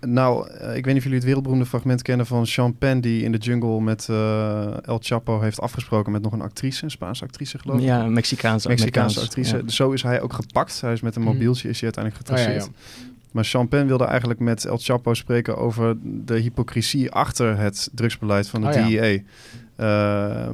[0.00, 3.00] Nou, uh, ik weet niet of jullie het wereldberoemde fragment kennen van Sean Penn...
[3.00, 6.84] die in de jungle met uh, El Chapo heeft afgesproken met nog een actrice.
[6.84, 7.84] Een Spaanse actrice, geloof ik.
[7.84, 9.56] Ja, een Mexicaanse, Mexicaanse actrice.
[9.56, 9.68] Ja.
[9.68, 10.80] Zo is hij ook gepakt.
[10.80, 12.62] Hij is met een mobieltje is hij uiteindelijk getraceerd.
[12.62, 13.09] Oh, ja, ja.
[13.32, 15.56] Maar Penn wilde eigenlijk met El Chapo spreken...
[15.56, 19.20] over de hypocrisie achter het drugsbeleid van de oh, DEA.
[19.80, 20.48] Uh,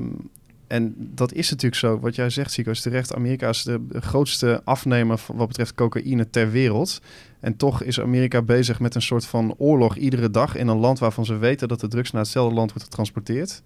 [0.66, 2.00] en dat is natuurlijk zo.
[2.00, 3.14] Wat jij zegt, Zico, is terecht.
[3.14, 7.00] Amerika is de grootste afnemer wat betreft cocaïne ter wereld.
[7.40, 10.98] En toch is Amerika bezig met een soort van oorlog iedere dag in een land
[10.98, 13.62] waarvan ze weten dat de drugs naar hetzelfde land wordt getransporteerd.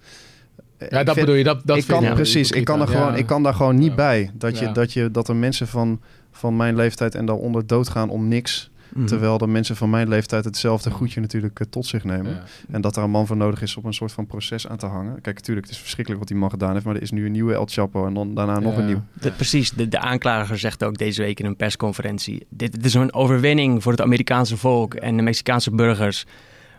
[0.88, 1.44] Ja, dat bedoel je.
[1.44, 2.50] Dat, dat ik kan, precies.
[2.50, 4.30] Ik kan, er gewoon, ik kan daar gewoon niet bij.
[4.34, 8.28] Dat, je, dat, je, dat er mensen van, van mijn leeftijd en daaronder doodgaan om
[8.28, 8.69] niks.
[8.94, 9.06] Mhm.
[9.06, 12.42] Terwijl de mensen van mijn leeftijd hetzelfde goedje natuurlijk eh, tot zich nemen.
[12.70, 14.86] En dat daar een man voor nodig is om een soort van proces aan te
[14.86, 15.20] hangen.
[15.20, 16.84] Kijk, natuurlijk, het is verschrikkelijk wat die man gedaan heeft.
[16.84, 19.02] Maar er is nu een nieuwe El Chapo en dan daarna nog een nieuw.
[19.36, 22.46] precies, de, de aanklager zegt ook deze week in een persconferentie.
[22.48, 26.26] Dit, dit is een overwinning voor het Amerikaanse volk en de Mexicaanse burgers.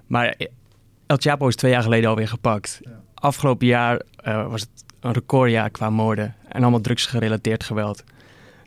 [0.07, 0.35] Maar
[1.05, 2.79] El Chapo is twee jaar geleden alweer gepakt.
[3.13, 4.69] Afgelopen jaar uh, was het
[4.99, 8.03] een recordjaar qua moorden en allemaal drugsgerelateerd geweld.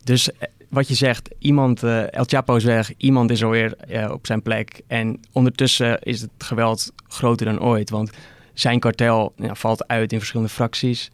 [0.03, 4.11] Dus eh, wat je zegt, iemand, uh, El Chapo is weg, iemand is alweer uh,
[4.11, 4.81] op zijn plek.
[4.87, 7.89] En ondertussen is het geweld groter dan ooit.
[7.89, 8.11] Want
[8.53, 11.11] zijn kartel ja, valt uit in verschillende fracties.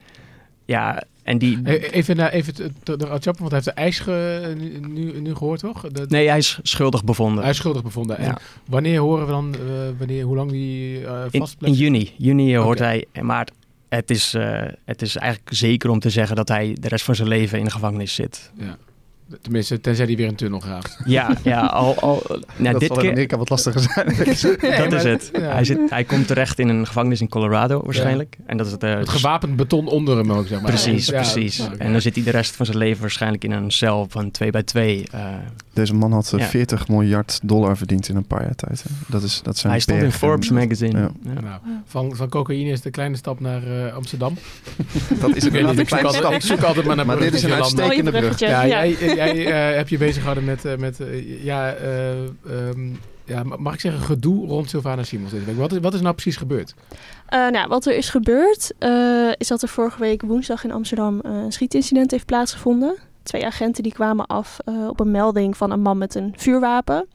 [0.66, 1.92] Ja, en die...
[1.92, 4.06] Even naar even de El Chapo, want hij heeft de eis
[4.88, 5.86] nu, nu, gehoord, toch?
[6.08, 7.42] Nee, hij is schuldig bevonden.
[7.42, 8.18] Hij is schuldig bevonden.
[8.18, 9.62] En wanneer horen we dan, uh,
[9.98, 12.14] wanneer, hoe lang die uh, vast in, in, juni.
[12.18, 13.48] Juni hoort hij, maar
[13.90, 14.36] het is,
[14.86, 17.66] het is eigenlijk zeker om te zeggen dat hij de rest van zijn leven in
[17.66, 18.52] de gevangenis zit.
[18.58, 18.78] Ja.
[19.42, 20.98] Tenminste, tenzij hij weer een tunnel gaat.
[21.06, 22.24] Ja, ja al, al,
[22.58, 23.12] nou, dat dit keer...
[23.12, 24.08] Amerika wat lastiger zijn.
[24.90, 25.30] dat is het.
[25.34, 28.38] Hij, zit, hij komt terecht in een gevangenis in Colorado waarschijnlijk.
[28.46, 30.72] En dat is het, uh, het gewapend beton onder hem ook, zeg maar.
[30.72, 31.68] Precies, precies.
[31.78, 34.52] En dan zit hij de rest van zijn leven waarschijnlijk in een cel van 2
[34.52, 35.08] bij 2.
[35.16, 35.26] Uh,
[35.74, 38.84] Deze man had 40 miljard dollar verdiend in een paar jaar tijd.
[38.84, 38.90] Hè.
[39.08, 41.12] Dat is, dat zijn hij stond in Forbes magazine.
[41.22, 44.34] Nou, van, van cocaïne is de kleine stap naar uh, Amsterdam.
[45.22, 46.34] dat is een kleine stap.
[46.34, 48.40] Ik zoek altijd maar naar Maar dit is een uitstekende brug.
[48.40, 49.36] Ja, jij, jij
[49.72, 51.76] uh, heb je bezig gehouden met, uh, met uh, ja,
[52.48, 55.58] um, ja, mag ik zeggen, gedoe rond Sylvana Simons deze week.
[55.58, 56.74] Wat is, wat is nou precies gebeurd?
[57.30, 58.74] nou, wat er is gebeurd,
[59.38, 62.96] is dat er vorige week woensdag in Amsterdam een schietincident heeft plaatsgevonden.
[63.24, 67.08] Twee agenten die kwamen af op een melding van een man met een vuurwapen.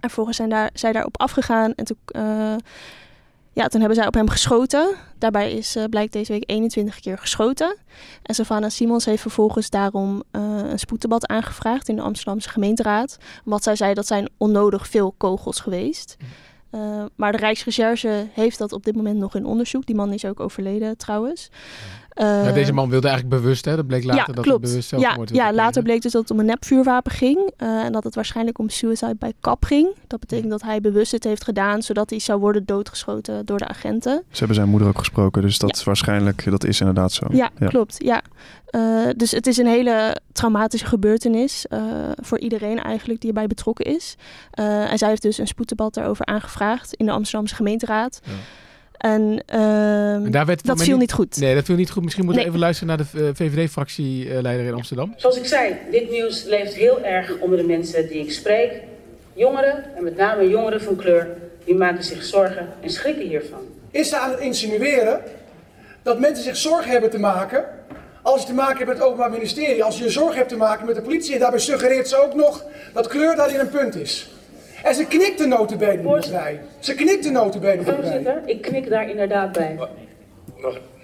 [0.00, 1.98] En volgens zijn daar, zij daarop afgegaan en toen
[3.54, 4.94] ja, toen hebben zij op hem geschoten.
[5.18, 7.76] Daarbij is, uh, blijkt deze week 21 keer geschoten.
[8.22, 13.16] En Savannah Simons heeft vervolgens daarom een spoeddebat aangevraagd in de Amsterdamse gemeenteraad.
[13.44, 16.16] Wat zij zei, dat zijn onnodig veel kogels geweest.
[16.70, 19.86] Uh, maar de Rijksrecherche heeft dat op dit moment nog in onderzoek.
[19.86, 21.48] Die man is ook overleden trouwens.
[22.14, 23.76] Uh, ja, deze man wilde eigenlijk bewust, hè?
[23.76, 24.62] Dat bleek later ja, dat klopt.
[24.62, 27.38] het bewust zelfmoord ja, ja, later bleek dus dat het om een nepvuurwapen ging.
[27.38, 29.88] Uh, en dat het waarschijnlijk om suicide bij kap ging.
[30.06, 33.68] Dat betekent dat hij bewust het heeft gedaan, zodat hij zou worden doodgeschoten door de
[33.68, 34.22] agenten.
[34.30, 37.26] Ze hebben zijn moeder ook gesproken, dus dat is waarschijnlijk, dat is inderdaad zo.
[37.30, 37.96] Ja, klopt.
[37.98, 38.22] Ja.
[38.70, 41.66] Uh, dus het is een hele traumatische gebeurtenis
[42.16, 44.16] voor iedereen eigenlijk die erbij betrokken is.
[44.50, 48.20] en zij heeft dus een spoeddebat daarover aangevraagd in de Amsterdamse gemeenteraad.
[48.24, 48.32] Ja.
[49.04, 51.36] En, uh, daar werd dat viel niet goed.
[51.36, 52.02] Nee, dat viel niet goed.
[52.02, 55.14] Misschien moeten we even luisteren naar de uh, VVD-fractieleider in Amsterdam.
[55.16, 58.72] Zoals ik zei, dit nieuws leeft heel erg onder de mensen die ik spreek.
[59.32, 61.28] Jongeren, en met name jongeren van kleur,
[61.64, 63.58] die maken zich zorgen en schrikken hiervan.
[63.90, 65.20] Is ze aan het insinueren
[66.02, 67.64] dat mensen zich zorgen hebben te maken
[68.22, 70.86] als je te maken hebt met het Openbaar Ministerie, als je zorgen hebt te maken
[70.86, 74.28] met de politie en daarbij suggereert ze ook nog dat kleur daarin een punt is.
[74.84, 76.60] En ze knikt de notenbenen niet bij.
[76.78, 78.42] Ze knikt de notenbenen niet bij.
[78.46, 79.78] ik knik daar inderdaad bij.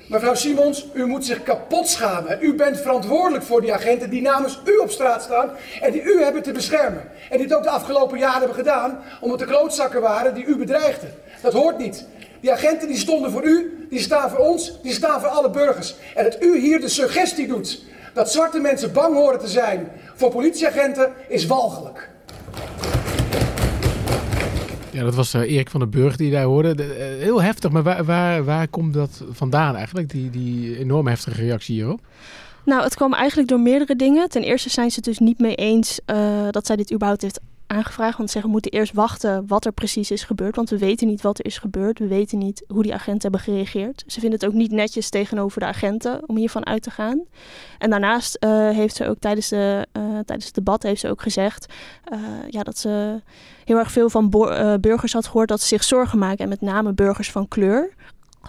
[0.09, 2.39] Mevrouw Simons, u moet zich kapot schamen.
[2.41, 6.23] U bent verantwoordelijk voor die agenten die namens u op straat staan en die u
[6.23, 7.03] hebben te beschermen.
[7.31, 10.57] En die het ook de afgelopen jaren hebben gedaan omdat de klootzakken waren die u
[10.57, 11.15] bedreigden.
[11.43, 12.07] Dat hoort niet.
[12.41, 15.95] Die agenten die stonden voor u, die staan voor ons, die staan voor alle burgers.
[16.15, 17.83] En dat u hier de suggestie doet
[18.15, 22.09] dat zwarte mensen bang horen te zijn voor politieagenten is walgelijk.
[24.93, 26.75] Ja, dat was uh, Erik van den Burg die daar hoorde.
[26.75, 31.07] De, uh, heel heftig, maar waar, waar, waar komt dat vandaan eigenlijk, die, die enorm
[31.07, 32.01] heftige reactie hierop?
[32.65, 34.29] Nou, het kwam eigenlijk door meerdere dingen.
[34.29, 37.41] Ten eerste zijn ze het dus niet mee eens uh, dat zij dit überhaupt heeft
[37.71, 38.17] aangevraagd.
[38.17, 40.57] Want ze zeggen, we moeten eerst wachten wat er precies is gebeurd.
[40.57, 41.99] Want we weten niet wat er is gebeurd.
[41.99, 44.05] We weten niet hoe die agenten hebben gereageerd.
[44.07, 47.23] Ze vinden het ook niet netjes tegenover de agenten om hiervan uit te gaan.
[47.79, 51.23] En daarnaast uh, heeft ze ook tijdens, de, uh, tijdens het debat heeft ze ook
[51.23, 51.73] gezegd
[52.13, 53.21] uh, ja, dat ze
[53.65, 54.29] heel erg veel van
[54.81, 56.43] burgers had gehoord dat ze zich zorgen maken.
[56.43, 57.95] En met name burgers van kleur.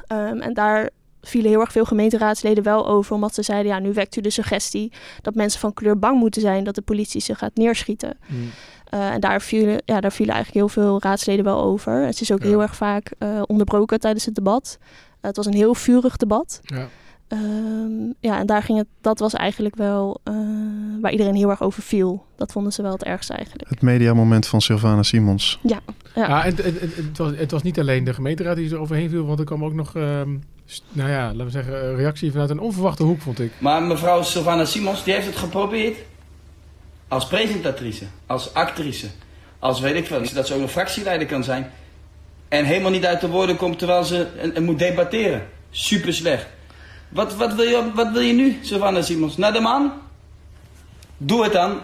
[0.08, 0.90] Um, en daar
[1.22, 4.30] vielen heel erg veel gemeenteraadsleden wel over, omdat ze zeiden: ja, nu wekt u de
[4.30, 8.18] suggestie dat mensen van kleur bang moeten zijn dat de politie ze gaat neerschieten.
[8.28, 8.50] Mm.
[8.94, 12.06] Uh, en daar vielen, ja, daar vielen eigenlijk heel veel raadsleden wel over.
[12.06, 14.78] Het is ook heel erg vaak uh, onderbroken tijdens het debat.
[14.80, 14.88] Uh,
[15.22, 16.60] het was een heel vurig debat.
[16.64, 16.88] Ja.
[17.28, 20.22] Um, ja, en daar ging het, dat was eigenlijk wel
[21.02, 22.26] waar iedereen heel erg over viel.
[22.36, 23.70] Dat vonden ze wel het ergste eigenlijk.
[23.70, 25.60] Het mediamoment van Sylvana Simons.
[25.62, 25.80] Ja.
[26.16, 26.28] ja.
[26.28, 29.26] ja en, en, het, was, het was niet alleen de gemeenteraad die er overheen viel,
[29.26, 30.44] want er kwam ook nog um,
[30.92, 33.52] Nou ja, laten we zeggen, reactie vanuit een onverwachte hoek, vond ik.
[33.58, 35.98] Maar mevrouw Sylvana Simons, die heeft het geprobeerd.
[37.12, 39.08] Als presentatrice, als actrice,
[39.60, 40.22] als weet ik veel.
[40.34, 41.72] Dat ze ook een fractieleider kan zijn.
[42.48, 44.28] En helemaal niet uit de woorden komt terwijl ze
[44.60, 45.48] moet debatteren.
[45.70, 46.46] Super slecht.
[47.10, 49.38] Wat, wat, wil je, wat wil je nu, Sylvana Simons?
[49.38, 49.92] Naar de man?
[51.18, 51.80] Doe het dan.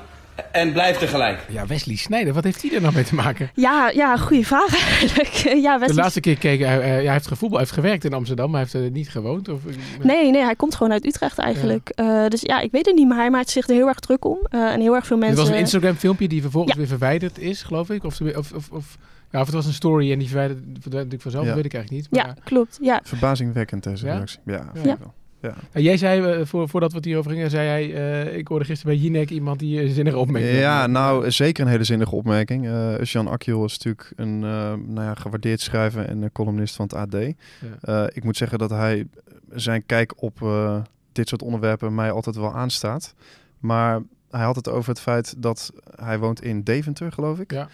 [0.51, 1.39] En blijf tegelijk.
[1.49, 3.49] Ja, Wesley Snijder, wat heeft hij er nou mee te maken?
[3.53, 5.33] Ja, ja goede vraag eigenlijk.
[5.67, 5.95] ja, Wesley...
[5.95, 8.69] De laatste keer keek hij, hij heeft gevoetbald, hij heeft gewerkt in Amsterdam, maar hij
[8.71, 9.49] heeft er niet gewoond?
[9.49, 9.61] Of...
[10.03, 11.89] Nee, nee, hij komt gewoon uit Utrecht eigenlijk.
[11.89, 14.25] Eh, dus ja, ik weet het niet, maar hij maakt zich er heel erg druk
[14.25, 14.37] om.
[14.49, 15.37] Uh, en heel erg veel mensen...
[15.37, 18.03] Het was een Instagram filmpje die vervolgens weer verwijderd is, geloof ik.
[18.03, 18.97] Of, of, of, of,
[19.31, 21.91] ja, of het was een story en die verwijderd, verwijderd ik vanzelf, weet ik eigenlijk
[21.91, 22.11] niet.
[22.11, 22.27] Maar...
[22.27, 22.77] Ja, klopt.
[22.81, 23.01] Ja.
[23.03, 24.39] Verbazingwekkend deze reactie.
[24.45, 24.81] Ja, ja.
[24.83, 24.97] Ja.
[25.71, 28.65] En jij zei, uh, voor, voordat we het hierover gingen, zei jij, uh, ik hoorde
[28.65, 32.65] gisteren bij Jinek iemand die een zinnige opmerking Ja, nou, zeker een hele zinnige opmerking.
[32.65, 37.33] Uh, Jean is natuurlijk een nou ja, gewaardeerd schrijver en columnist van het AD.
[37.81, 38.09] Ja.
[38.13, 39.07] ik moet zeggen dat hij
[39.49, 40.39] zijn kijk op
[41.11, 43.13] dit soort onderwerpen mij altijd wel aanstaat.
[43.59, 47.51] Maar hij had het over het feit dat hij woont in Deventer, geloof ik.
[47.51, 47.67] Ja,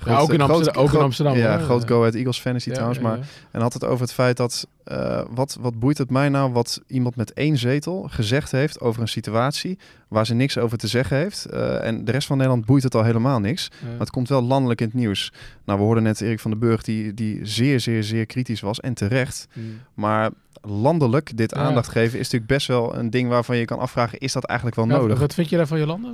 [0.00, 1.36] groot, ook, in Amsterdam, ook in Amsterdam.
[1.36, 3.00] Ja, groot Go Ahead Eagles fan is hij trouwens.
[3.00, 3.18] maar,
[3.50, 6.80] En had het over het feit dat, uh, wat, wat boeit het mij nou wat
[6.86, 11.16] iemand met één zetel gezegd heeft over een situatie waar ze niks over te zeggen
[11.16, 11.46] heeft.
[11.52, 13.70] Uh, en de rest van Nederland boeit het al helemaal niks.
[13.82, 15.32] Maar het komt wel landelijk in het nieuws.
[15.64, 18.80] Nou, we hoorden net Erik van den Burg die, die zeer, zeer, zeer kritisch was
[18.80, 19.48] en terecht.
[19.52, 19.80] Mm.
[19.94, 20.30] Maar
[20.62, 24.32] landelijk dit aandacht geven is natuurlijk best wel een ding waarvan je kan afvragen, is
[24.32, 25.18] dat eigenlijk wel nodig?
[25.18, 26.12] Wat vind je daarvan, Jolanda?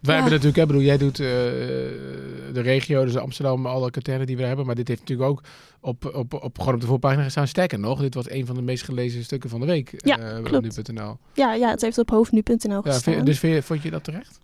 [0.00, 1.26] Wij hebben natuurlijk, hè, bedoel, jij doet uh,
[2.52, 4.66] de regio, dus Amsterdam, alle katernen die we hebben.
[4.66, 5.42] Maar dit heeft natuurlijk ook
[5.80, 7.48] op, op, op, gewoon op de voorpagina gestaan.
[7.48, 10.54] Sterker nog, dit was een van de meest gelezen stukken van de week ja, uh,
[10.54, 11.16] op nu.nl.
[11.34, 13.14] Ja, ja, het heeft op hoofdnu.nl gestaan.
[13.14, 14.38] Ja, dus vind vond je dat terecht?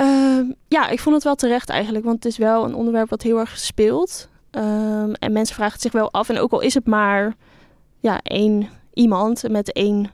[0.00, 2.04] Uh, ja, ik vond het wel terecht eigenlijk.
[2.04, 4.28] Want het is wel een onderwerp wat heel erg speelt.
[4.50, 6.28] Um, en mensen vragen het zich wel af.
[6.28, 7.34] En ook al is het maar
[8.00, 10.10] ja, één iemand met één,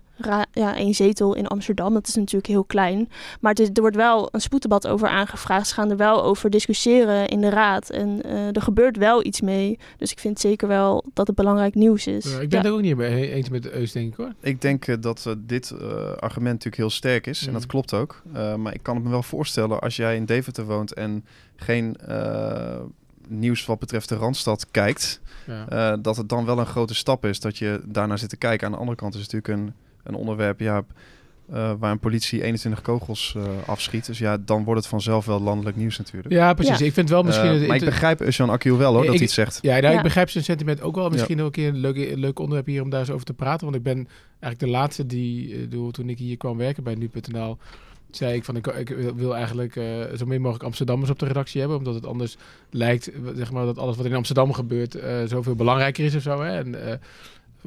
[0.52, 1.94] ja, één zetel in Amsterdam.
[1.94, 3.08] Dat is natuurlijk heel klein.
[3.40, 5.68] Maar het is, er wordt wel een spoeddebat over aangevraagd.
[5.68, 7.90] Ze gaan er wel over discussiëren in de raad.
[7.90, 9.78] En uh, er gebeurt wel iets mee.
[9.96, 12.38] Dus ik vind zeker wel dat het belangrijk nieuws is.
[12.38, 14.32] ik ben het ook niet mee eens met Eus, denk ik hoor.
[14.40, 15.72] Ik denk uh, dat uh, dit
[16.18, 17.46] argument natuurlijk heel sterk is.
[17.46, 17.68] En dat mm.
[17.68, 18.22] klopt ook.
[18.32, 21.24] maar ik kan het me wel voorstellen als jij in Deventer woont en
[21.56, 21.96] geen
[23.30, 25.92] nieuws wat betreft de Randstad kijkt, ja.
[25.92, 28.66] uh, dat het dan wel een grote stap is dat je daarnaar zit te kijken.
[28.66, 30.84] Aan de andere kant is het natuurlijk een, een onderwerp ja,
[31.52, 34.06] uh, waar een politie 21 kogels uh, afschiet.
[34.06, 36.34] Dus ja, dan wordt het vanzelf wel landelijk nieuws natuurlijk.
[36.34, 36.78] Ja, precies.
[36.78, 36.84] Ja.
[36.84, 37.66] Ik vind wel misschien...
[37.66, 39.58] maar ik begrijp Ushan Akil wel hoor, dat hij het zegt.
[39.62, 41.10] Ja, nou, ik begrijp zijn sentiment ook wel.
[41.10, 43.64] Misschien ook een keer een leuk, leuk onderwerp hier om daar eens over te praten.
[43.64, 44.08] Want ik ben
[44.40, 47.58] eigenlijk de laatste die, toen ik hier kwam werken bij nu.nl
[48.16, 49.84] zei ik van ik, ik wil eigenlijk uh,
[50.16, 52.36] zo min mogelijk Amsterdammers op de redactie hebben, omdat het anders
[52.70, 56.42] lijkt zeg maar dat alles wat in Amsterdam gebeurt uh, zoveel belangrijker is of zo.
[56.42, 56.58] Hè?
[56.58, 56.92] En, uh,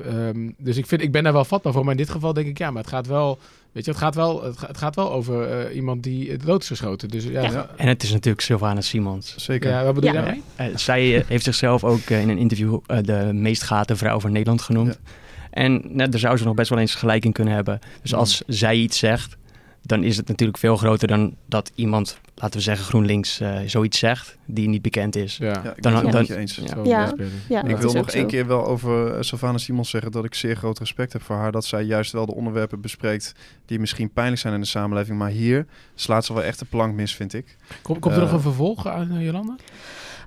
[0.08, 2.48] um, dus ik vind ik ben daar wel vatbaar voor, maar in dit geval denk
[2.48, 3.40] ik ja, maar het gaat wel,
[3.72, 6.68] weet je, het gaat wel, het, gaat, het gaat wel over iemand die dood is
[6.68, 7.10] geschoten.
[7.10, 7.70] Dus ja, ja.
[7.78, 9.36] En het is natuurlijk Sylvana Simons.
[9.38, 9.70] Zeker.
[9.70, 10.78] Ja, wat bedoel je daarmee?
[10.78, 15.00] zij heeft zichzelf ook in een interview de meest gate vrouw van Nederland genoemd.
[15.50, 17.80] En nou, daar zou ze nog best wel eens gelijk in kunnen hebben.
[18.02, 19.38] Dus als zij iets zegt,
[19.86, 24.00] dan is het natuurlijk veel groter dan dat iemand, laten we zeggen GroenLinks, uh, zoiets
[24.00, 25.38] zegt die niet bekend is.
[25.38, 26.62] Ja, ja ik ben het dan, eens.
[26.84, 27.14] Ja.
[27.48, 27.64] Ja.
[27.64, 30.80] ik wil nog één keer wel over uh, Savannah Simons zeggen dat ik zeer groot
[30.80, 31.52] respect heb voor haar.
[31.52, 35.18] Dat zij juist wel de onderwerpen bespreekt die misschien pijnlijk zijn in de samenleving.
[35.18, 35.66] Maar hier
[35.96, 37.58] slaat ze wel echt de plank mis, vind ik.
[37.82, 39.56] Kom, komt er nog een vervolg aan, Jolanda?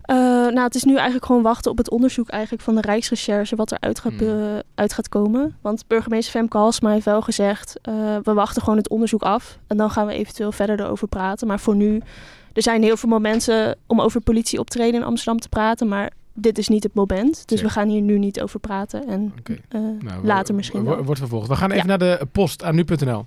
[0.07, 3.57] Uh, nou, het is nu eigenlijk gewoon wachten op het onderzoek eigenlijk van de Rijksrecherche
[3.57, 4.63] wat er uit gaat, hmm.
[4.75, 5.57] uit gaat komen.
[5.61, 9.77] Want burgemeester Femke Halsma heeft wel gezegd, uh, we wachten gewoon het onderzoek af en
[9.77, 11.47] dan gaan we eventueel verder erover praten.
[11.47, 12.03] Maar voor nu,
[12.53, 16.59] er zijn heel veel momenten om over politie optreden in Amsterdam te praten, maar dit
[16.59, 17.49] is niet het moment.
[17.49, 19.61] Dus we gaan hier nu niet over praten en okay.
[19.71, 21.03] uh, nou, later misschien wel.
[21.03, 21.49] Wordt vervolgd.
[21.49, 23.25] We gaan even naar de post aan nu.nl.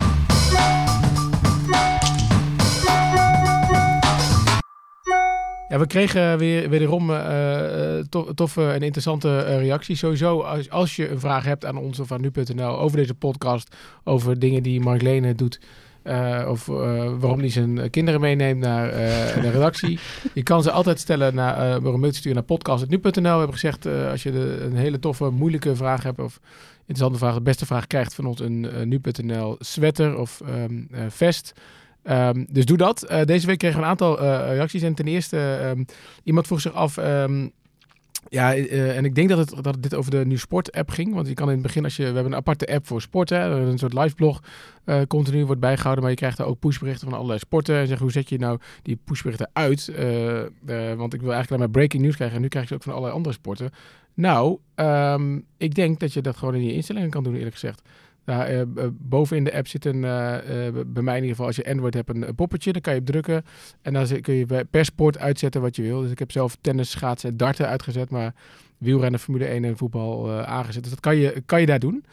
[5.70, 8.00] Ja, we kregen weer wederom uh,
[8.36, 10.00] toffe en interessante reacties.
[10.00, 13.76] Sowieso, als, als je een vraag hebt aan ons of aan nu.nl over deze podcast,
[14.04, 15.60] over dingen die Mark Lene doet,
[16.04, 18.92] uh, of waarom hij zijn kinderen meeneemt naar
[19.42, 20.00] de redactie.
[20.34, 23.22] je kan ze altijd stellen naar, een mail sturen naar podcast.nu.nl.
[23.22, 26.40] We hebben gezegd, als je de, een hele toffe, moeilijke vraag hebt of
[26.80, 31.54] interessante vraag, de beste vraag krijgt van ons een nu.nl sweater of um, vest.
[32.04, 33.08] Um, dus doe dat.
[33.12, 34.82] Uh, deze week kregen we een aantal uh, reacties.
[34.82, 35.86] En ten eerste, um,
[36.24, 36.98] iemand vroeg zich af...
[36.98, 37.52] Um,
[38.30, 41.14] Ja, uh, en ik denk dat, het, dat dit over de Nu Sport app ging.
[41.14, 43.52] Want je kan in het begin, als je, we hebben een aparte app voor sporten.
[43.52, 44.42] Een soort live blog
[45.08, 46.02] continu wordt bijgehouden.
[46.04, 47.76] Maar je krijgt er ook pushberichten van allerlei sporten.
[47.76, 49.92] En zeg, hoe zet je nou die pushberichten uit?
[50.98, 52.36] Want ik wil eigenlijk alleen maar breaking news krijgen.
[52.36, 53.72] En nu krijg je ook van allerlei andere sporten.
[54.14, 54.60] Nou,
[55.58, 57.82] ik denk dat je dat gewoon in je instellingen kan doen, eerlijk gezegd.
[58.30, 60.38] Nou, uh, boven in de app zit een, uh,
[60.86, 62.72] bij mij in ieder geval, als je Android hebt, een, poppetje.
[62.72, 63.44] Dan kan je op drukken.
[63.82, 66.02] En dan kun je per sport uitzetten wat je wil.
[66.02, 68.10] Dus ik heb zelf tennis, schaatsen en darten uitgezet.
[68.10, 68.34] Maar
[68.80, 70.82] wielrennen, Formule 1 en voetbal aangezet.
[70.82, 72.04] Dus dat kan je, kan je daar doen.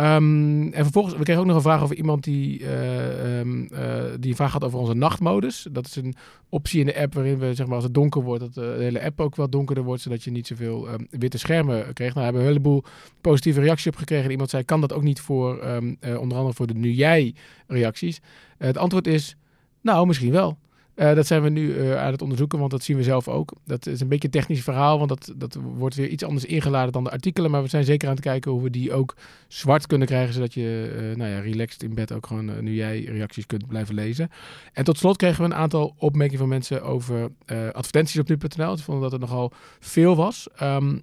[0.00, 4.04] Um, en vervolgens, we kregen ook nog een vraag over iemand die, uh, um, uh,
[4.20, 5.66] die een vraag had over onze nachtmodus.
[5.72, 6.14] Dat is een
[6.48, 9.02] optie in de app waarin we, zeg maar, als het donker wordt, dat de hele
[9.02, 12.14] app ook wat donkerder wordt, zodat je niet zoveel um, witte schermen kreeg.
[12.14, 12.84] Nou, we hebben een heleboel
[13.20, 14.24] positieve reacties op gekregen.
[14.24, 17.34] En iemand zei, kan dat ook niet voor, uh, onder andere voor de nu jij
[17.66, 18.20] reacties?
[18.58, 19.36] het antwoord is,
[19.80, 20.58] nou, misschien wel.
[20.96, 23.52] Uh, dat zijn we nu uh, aan het onderzoeken, want dat zien we zelf ook.
[23.64, 26.92] Dat is een beetje een technisch verhaal, want dat, dat wordt weer iets anders ingeladen
[26.92, 27.50] dan de artikelen.
[27.50, 29.16] Maar we zijn zeker aan het kijken hoe we die ook
[29.48, 33.04] zwart kunnen krijgen, zodat je uh, nou ja, relaxed in bed ook gewoon nu jij
[33.04, 34.30] reacties kunt blijven lezen.
[34.72, 37.30] En tot slot kregen we een aantal opmerkingen van mensen over
[37.72, 38.76] advertenties op nu.nl.
[38.76, 40.48] Ze vonden dat het nogal veel was.
[40.62, 41.02] Um,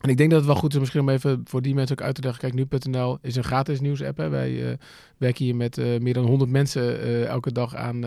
[0.00, 2.04] en ik denk dat het wel goed is misschien om even voor die mensen ook
[2.04, 2.40] uit te leggen.
[2.40, 4.16] Kijk, nu.nl is een gratis nieuws-app.
[4.16, 4.68] Wij uh,
[5.16, 8.00] werken hier met uh, meer dan 100 mensen uh, elke dag aan,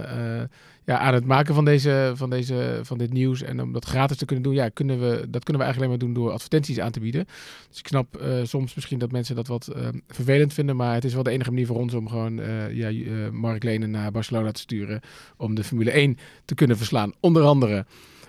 [0.86, 3.42] ja, aan het maken van, deze, van, deze, van dit nieuws.
[3.42, 5.90] En om dat gratis te kunnen doen, ja, kunnen we, dat kunnen we eigenlijk alleen
[5.90, 7.26] maar doen door advertenties aan te bieden.
[7.70, 9.72] Dus ik snap soms misschien dat mensen dat wat
[10.08, 10.76] vervelend vinden.
[10.76, 12.42] Maar het is wel de enige manier voor ons om gewoon
[12.72, 12.92] ja,
[13.32, 15.02] Mark Lenen naar Barcelona te sturen.
[15.38, 17.14] Om de Formule 1 te kunnen verslaan.
[17.20, 17.86] Onder andere.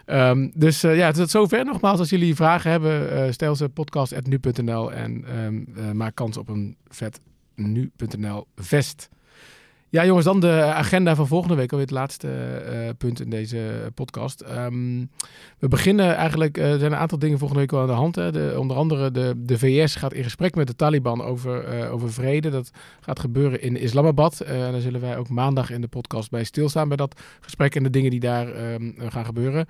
[0.06, 1.64] Um, dus uh, ja, tot zover.
[1.64, 6.48] Nogmaals, als jullie vragen hebben, uh, stel ze podcast.nu.nl en um, uh, maak kans op
[6.48, 7.20] een vet
[7.54, 9.08] nu.nl vest.
[9.94, 11.70] Ja, jongens, dan de agenda van volgende week.
[11.70, 14.44] Alweer het laatste uh, punt in deze podcast.
[14.56, 15.10] Um,
[15.58, 18.14] we beginnen eigenlijk, uh, er zijn een aantal dingen volgende week al aan de hand.
[18.16, 18.32] Hè.
[18.32, 22.12] De, onder andere de, de VS gaat in gesprek met de Taliban over, uh, over
[22.12, 22.50] vrede.
[22.50, 24.44] Dat gaat gebeuren in Islamabad.
[24.46, 27.90] daar zullen wij ook maandag in de podcast bij stilstaan bij dat gesprek en de
[27.90, 29.66] dingen die daar um, gaan gebeuren.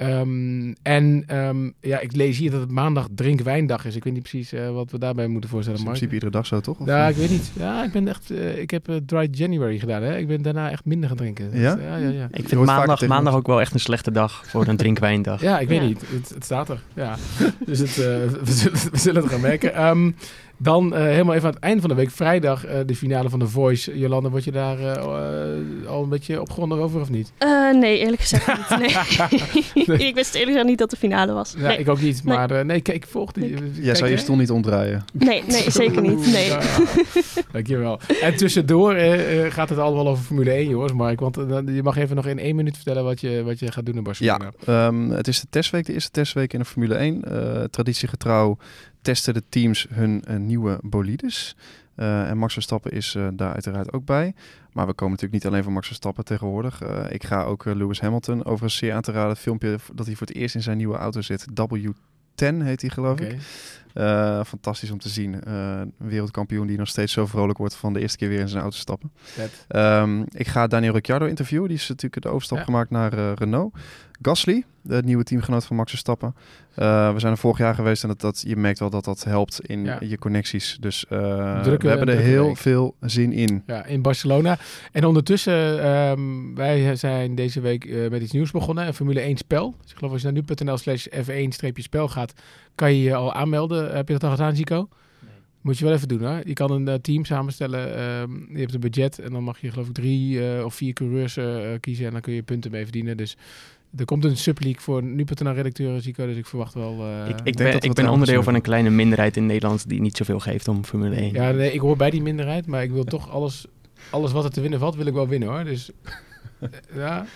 [0.00, 3.96] Um, en um, ja, ik lees hier dat het maandag drinkwijndag is.
[3.96, 5.78] Ik weet niet precies uh, wat we daarbij moeten voorstellen.
[5.78, 6.78] in principe iedere dag zo, toch?
[6.78, 7.50] Of ja, ik weet niet.
[7.58, 8.30] Ja, ik ben echt.
[8.30, 10.02] Uh, ik heb uh, Dry January gedaan.
[10.02, 10.16] Hè.
[10.16, 11.44] Ik ben daarna echt minder gaan drinken.
[11.52, 11.74] Ja?
[11.74, 12.28] Dus, ja, ja, ja.
[12.30, 15.40] Ik vind maandag, maandag ook wel echt een slechte dag voor een drinkwijndag.
[15.50, 15.86] ja, ik weet ja.
[15.86, 16.00] niet.
[16.00, 16.82] Het, het, staat er.
[16.94, 17.16] Ja.
[17.66, 19.86] dus het, we, zullen, we zullen het gaan merken.
[19.86, 20.14] Um,
[20.62, 23.38] Dan uh, helemaal even aan het eind van de week, vrijdag, uh, de finale van
[23.38, 23.98] The Voice.
[23.98, 27.32] Jolanda, word je daar uh, al een beetje opgewonden over of niet?
[27.72, 28.78] nee, eerlijk gezegd niet.
[28.78, 29.86] Nee.
[29.86, 29.98] nee.
[30.08, 31.54] ik wist eerlijk gezegd niet dat de finale was.
[31.58, 31.78] Ja, nee.
[31.78, 32.24] ik ook niet.
[32.24, 33.56] Maar nee, nee kijk, volg die.
[33.80, 35.04] Jij zou je stoel niet omdraaien.
[35.12, 36.32] Nee, nee zeker niet.
[36.32, 36.48] Nee.
[36.48, 36.60] Ja,
[37.52, 38.00] dankjewel.
[38.20, 38.94] En tussendoor
[39.48, 41.20] gaat het allemaal over Formule 1, jongens, Mark.
[41.20, 43.96] Want je mag even nog in één minuut vertellen wat je, wat je gaat doen
[43.96, 44.52] in Barcelona.
[44.66, 47.70] Ja, um, het is de testweek, de eerste testweek in de Formule 1.
[47.70, 48.58] traditiegetrouw
[49.02, 51.56] testen de teams hun uh, nieuwe bolides.
[51.96, 54.34] Uh, en Max Verstappen is uh, daar uiteraard ook bij.
[54.72, 56.82] Maar we komen natuurlijk niet alleen van Max Verstappen tegenwoordig.
[57.08, 59.30] ik ga ook Lewis Hamilton overigens zeer aan te raden.
[59.30, 61.46] Het filmpje dat hij voor het eerst in zijn nieuwe auto zit.
[61.46, 63.38] W10 heet hij geloof ik.
[63.94, 65.34] Uh, fantastisch om te zien.
[65.48, 68.48] Uh, een wereldkampioen die nog steeds zo vrolijk wordt van de eerste keer weer in
[68.48, 69.12] zijn auto stappen.
[69.68, 71.68] Um, ik ga Daniel Ricciardo interviewen.
[71.68, 72.64] Die is natuurlijk de overstap ja.
[72.64, 73.76] gemaakt naar uh, Renault.
[74.22, 76.34] Gasly, de nieuwe teamgenoot van Max Verstappen.
[76.74, 79.60] we zijn er vorig jaar geweest en dat, dat, je merkt wel dat dat helpt
[79.60, 79.96] in ja.
[80.00, 80.76] je connecties.
[80.80, 81.16] Dus we
[81.78, 82.56] hebben er heel week.
[82.56, 83.62] veel zin in.
[83.66, 84.58] Ja, in Barcelona.
[84.92, 88.86] En ondertussen, um, wij zijn deze week met iets nieuws begonnen.
[88.86, 89.74] Een Formule 1 spel.
[89.82, 92.32] Dus ik geloof als je naar nu.nl slash F1-spel gaat,
[92.74, 93.94] kan je je al aanmelden.
[93.94, 94.88] Heb je dat al gedaan, Zico?
[95.20, 95.30] Nee.
[95.60, 96.40] Moet je wel even doen, hè?
[96.44, 98.02] Je kan een uh, team samenstellen.
[98.02, 100.92] Um, je hebt een budget en dan mag je geloof ik drie uh, of vier
[100.92, 102.06] coureurs uh, kiezen.
[102.06, 103.16] En dan kun je punten mee verdienen.
[103.16, 103.36] Dus
[103.96, 106.26] er komt een subleague voor nu.nl redacteuren, Zico.
[106.26, 107.26] Dus ik verwacht wel...
[107.28, 110.40] ik, ik ben, ik ben onderdeel van een kleine minderheid in Nederland die niet zoveel
[110.40, 111.32] geeft om Formule 1.
[111.32, 112.66] Ja, nee, ik hoor bij die minderheid.
[112.66, 113.66] Maar ik wil toch alles,
[114.10, 115.64] alles wat er te winnen valt, wil ik wel winnen, hoor.
[115.64, 115.90] Dus
[116.94, 117.26] ja...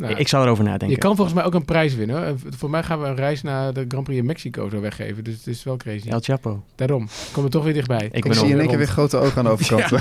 [0.00, 0.88] Nou, ik zou erover nadenken.
[0.88, 2.26] Je kan volgens mij ook een prijs winnen.
[2.26, 2.36] Hoor.
[2.48, 5.24] Voor mij gaan we een reis naar de Grand Prix in Mexico zo weggeven.
[5.24, 6.08] Dus het is wel crazy.
[6.08, 6.62] El Chapo.
[6.74, 7.08] Daarom.
[7.32, 8.08] Kom er toch weer dichtbij.
[8.12, 9.88] Ik, ik zie in één keer weer grote ogen aan de overkant.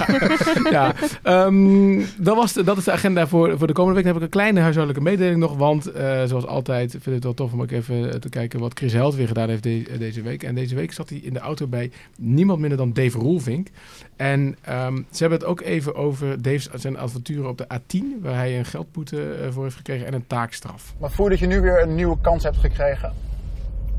[0.71, 1.45] ja, ja.
[1.45, 4.03] Um, dat, was de, dat is de agenda voor, voor de komende week.
[4.03, 5.57] Dan heb ik een kleine huishoudelijke mededeling nog.
[5.57, 8.77] Want uh, zoals altijd vind ik het wel tof om ook even te kijken wat
[8.77, 10.43] Chris Held weer gedaan heeft de, deze week.
[10.43, 13.67] En deze week zat hij in de auto bij niemand minder dan Dave Roelvink.
[14.15, 18.21] En um, ze hebben het ook even over Dave's zijn avonturen op de A10.
[18.21, 20.93] Waar hij een geldboete uh, voor heeft gekregen en een taakstraf.
[20.99, 23.13] Maar voel dat je nu weer een nieuwe kans hebt gekregen?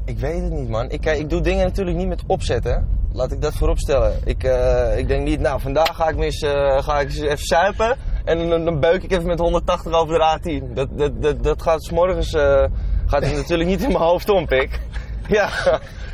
[0.04, 0.90] Ik weet het niet, man.
[0.90, 2.88] Ik, ik doe dingen natuurlijk niet met opzetten.
[3.12, 4.20] Laat ik dat voorop stellen.
[4.24, 7.38] Ik, uh, ik denk niet, nou, vandaag ga ik, mis, uh, ga ik eens even
[7.38, 7.96] suipen.
[8.24, 10.74] En dan, dan beuk ik even met 180 over de A10.
[10.74, 12.64] Dat, dat, dat, dat gaat s'morgens uh,
[13.06, 14.80] gaat het natuurlijk niet in mijn hoofd om, pik.
[15.30, 15.48] Ja.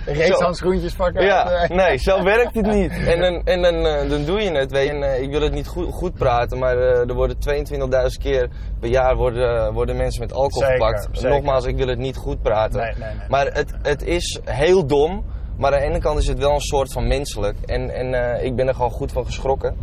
[0.06, 1.24] Racehandschoentjes pakken.
[1.24, 2.92] Ja, nee, zo werkt het niet.
[2.92, 4.92] En, dan, en dan, uh, dan doe je het, weet je.
[4.92, 8.48] En, uh, ik wil het niet goed, goed praten, maar uh, er worden 22.000 keer
[8.80, 11.08] per jaar worden, worden mensen met alcohol zeker, gepakt.
[11.12, 11.30] Zeker.
[11.30, 12.80] Nogmaals, ik wil het niet goed praten.
[12.80, 13.28] Nee, nee, nee.
[13.28, 15.24] Maar het, het is heel dom.
[15.56, 17.56] Maar aan de ene kant is het wel een soort van menselijk.
[17.64, 19.76] En, en ik ben er gewoon goed van geschrokken.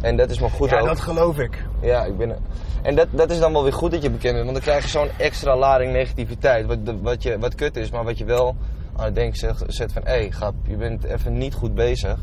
[0.00, 0.86] En dat is me goed ja, ook.
[0.86, 1.64] dat geloof ik.
[1.80, 2.38] Ja, ik ben er.
[2.82, 4.44] En dat, dat is dan wel weer goed dat je bekend bent.
[4.44, 6.66] Want dan krijg je zo'n extra lading negativiteit.
[6.66, 8.56] Wat, wat, je, wat kut is, maar wat je wel
[8.96, 10.02] aan het denken zet, van...
[10.04, 12.18] Hé, hey, grap, je bent even niet goed bezig.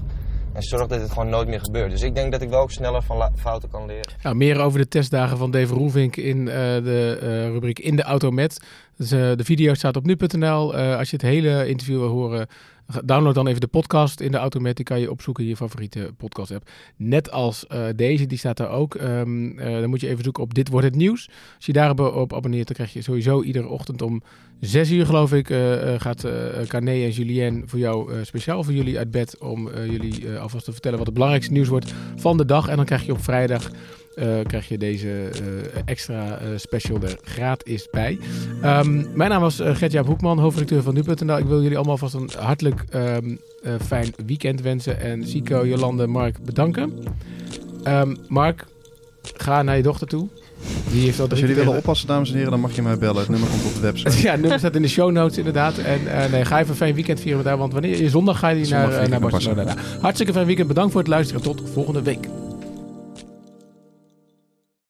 [0.54, 1.92] En zorg dat het gewoon nooit meer gebeurt.
[1.92, 4.14] Dus ik denk dat ik wel ook sneller van fouten kan leren.
[4.22, 8.04] Ja, meer over de testdagen van Dave Roelvink in uh, de uh, rubriek In de
[8.04, 8.62] Auto Met.
[8.98, 10.76] Dus, uh, de video staat op nu.nl.
[10.76, 12.48] als je het hele interview wil horen...
[13.06, 14.84] Download dan even de podcast in de Automat.
[14.84, 16.70] Kan je opzoeken je favoriete podcast app.
[16.96, 18.94] Net als uh, deze, die staat daar ook.
[18.94, 21.30] Um, uh, dan moet je even zoeken op Dit Wordt Het Nieuws.
[21.56, 24.22] Als je daarop abonneert, dan krijg je sowieso iedere ochtend om
[24.60, 25.48] 6 uur geloof ik...
[25.98, 26.28] Gaat
[26.68, 29.38] Carné en Julien voor jou speciaal voor jullie uit bed...
[29.38, 32.68] om jullie alvast te vertellen wat het belangrijkste nieuws wordt van de dag.
[32.68, 33.70] En dan krijg je op vrijdag...
[34.20, 38.20] Uh, krijg je deze uh, extra uh, special er gratis bij.
[38.64, 41.38] Um, mijn naam was Gertjaap Hoekman, hoofdredacteur van Nu.nl.
[41.38, 43.40] Ik wil jullie allemaal vast een hartelijk um,
[43.86, 45.00] fijn weekend wensen.
[45.00, 46.94] En Zico, Jolande, Mark bedanken.
[47.88, 48.66] Um, Mark,
[49.22, 50.28] ga naar je dochter toe.
[50.92, 53.20] Die heeft al Als jullie willen oppassen, dames en heren, dan mag je mij bellen.
[53.20, 54.22] Het nummer komt op de website.
[54.26, 55.78] ja, het nummer staat in de show notes inderdaad.
[55.78, 57.58] En uh, nee, ga even een fijn weekend vieren daar.
[57.58, 59.64] Want wanneer je zondag ga je naar, uh, naar Barcelona.
[59.64, 60.00] Barcelona.
[60.02, 60.68] Hartstikke fijn weekend.
[60.68, 61.42] Bedankt voor het luisteren.
[61.42, 62.28] Tot volgende week.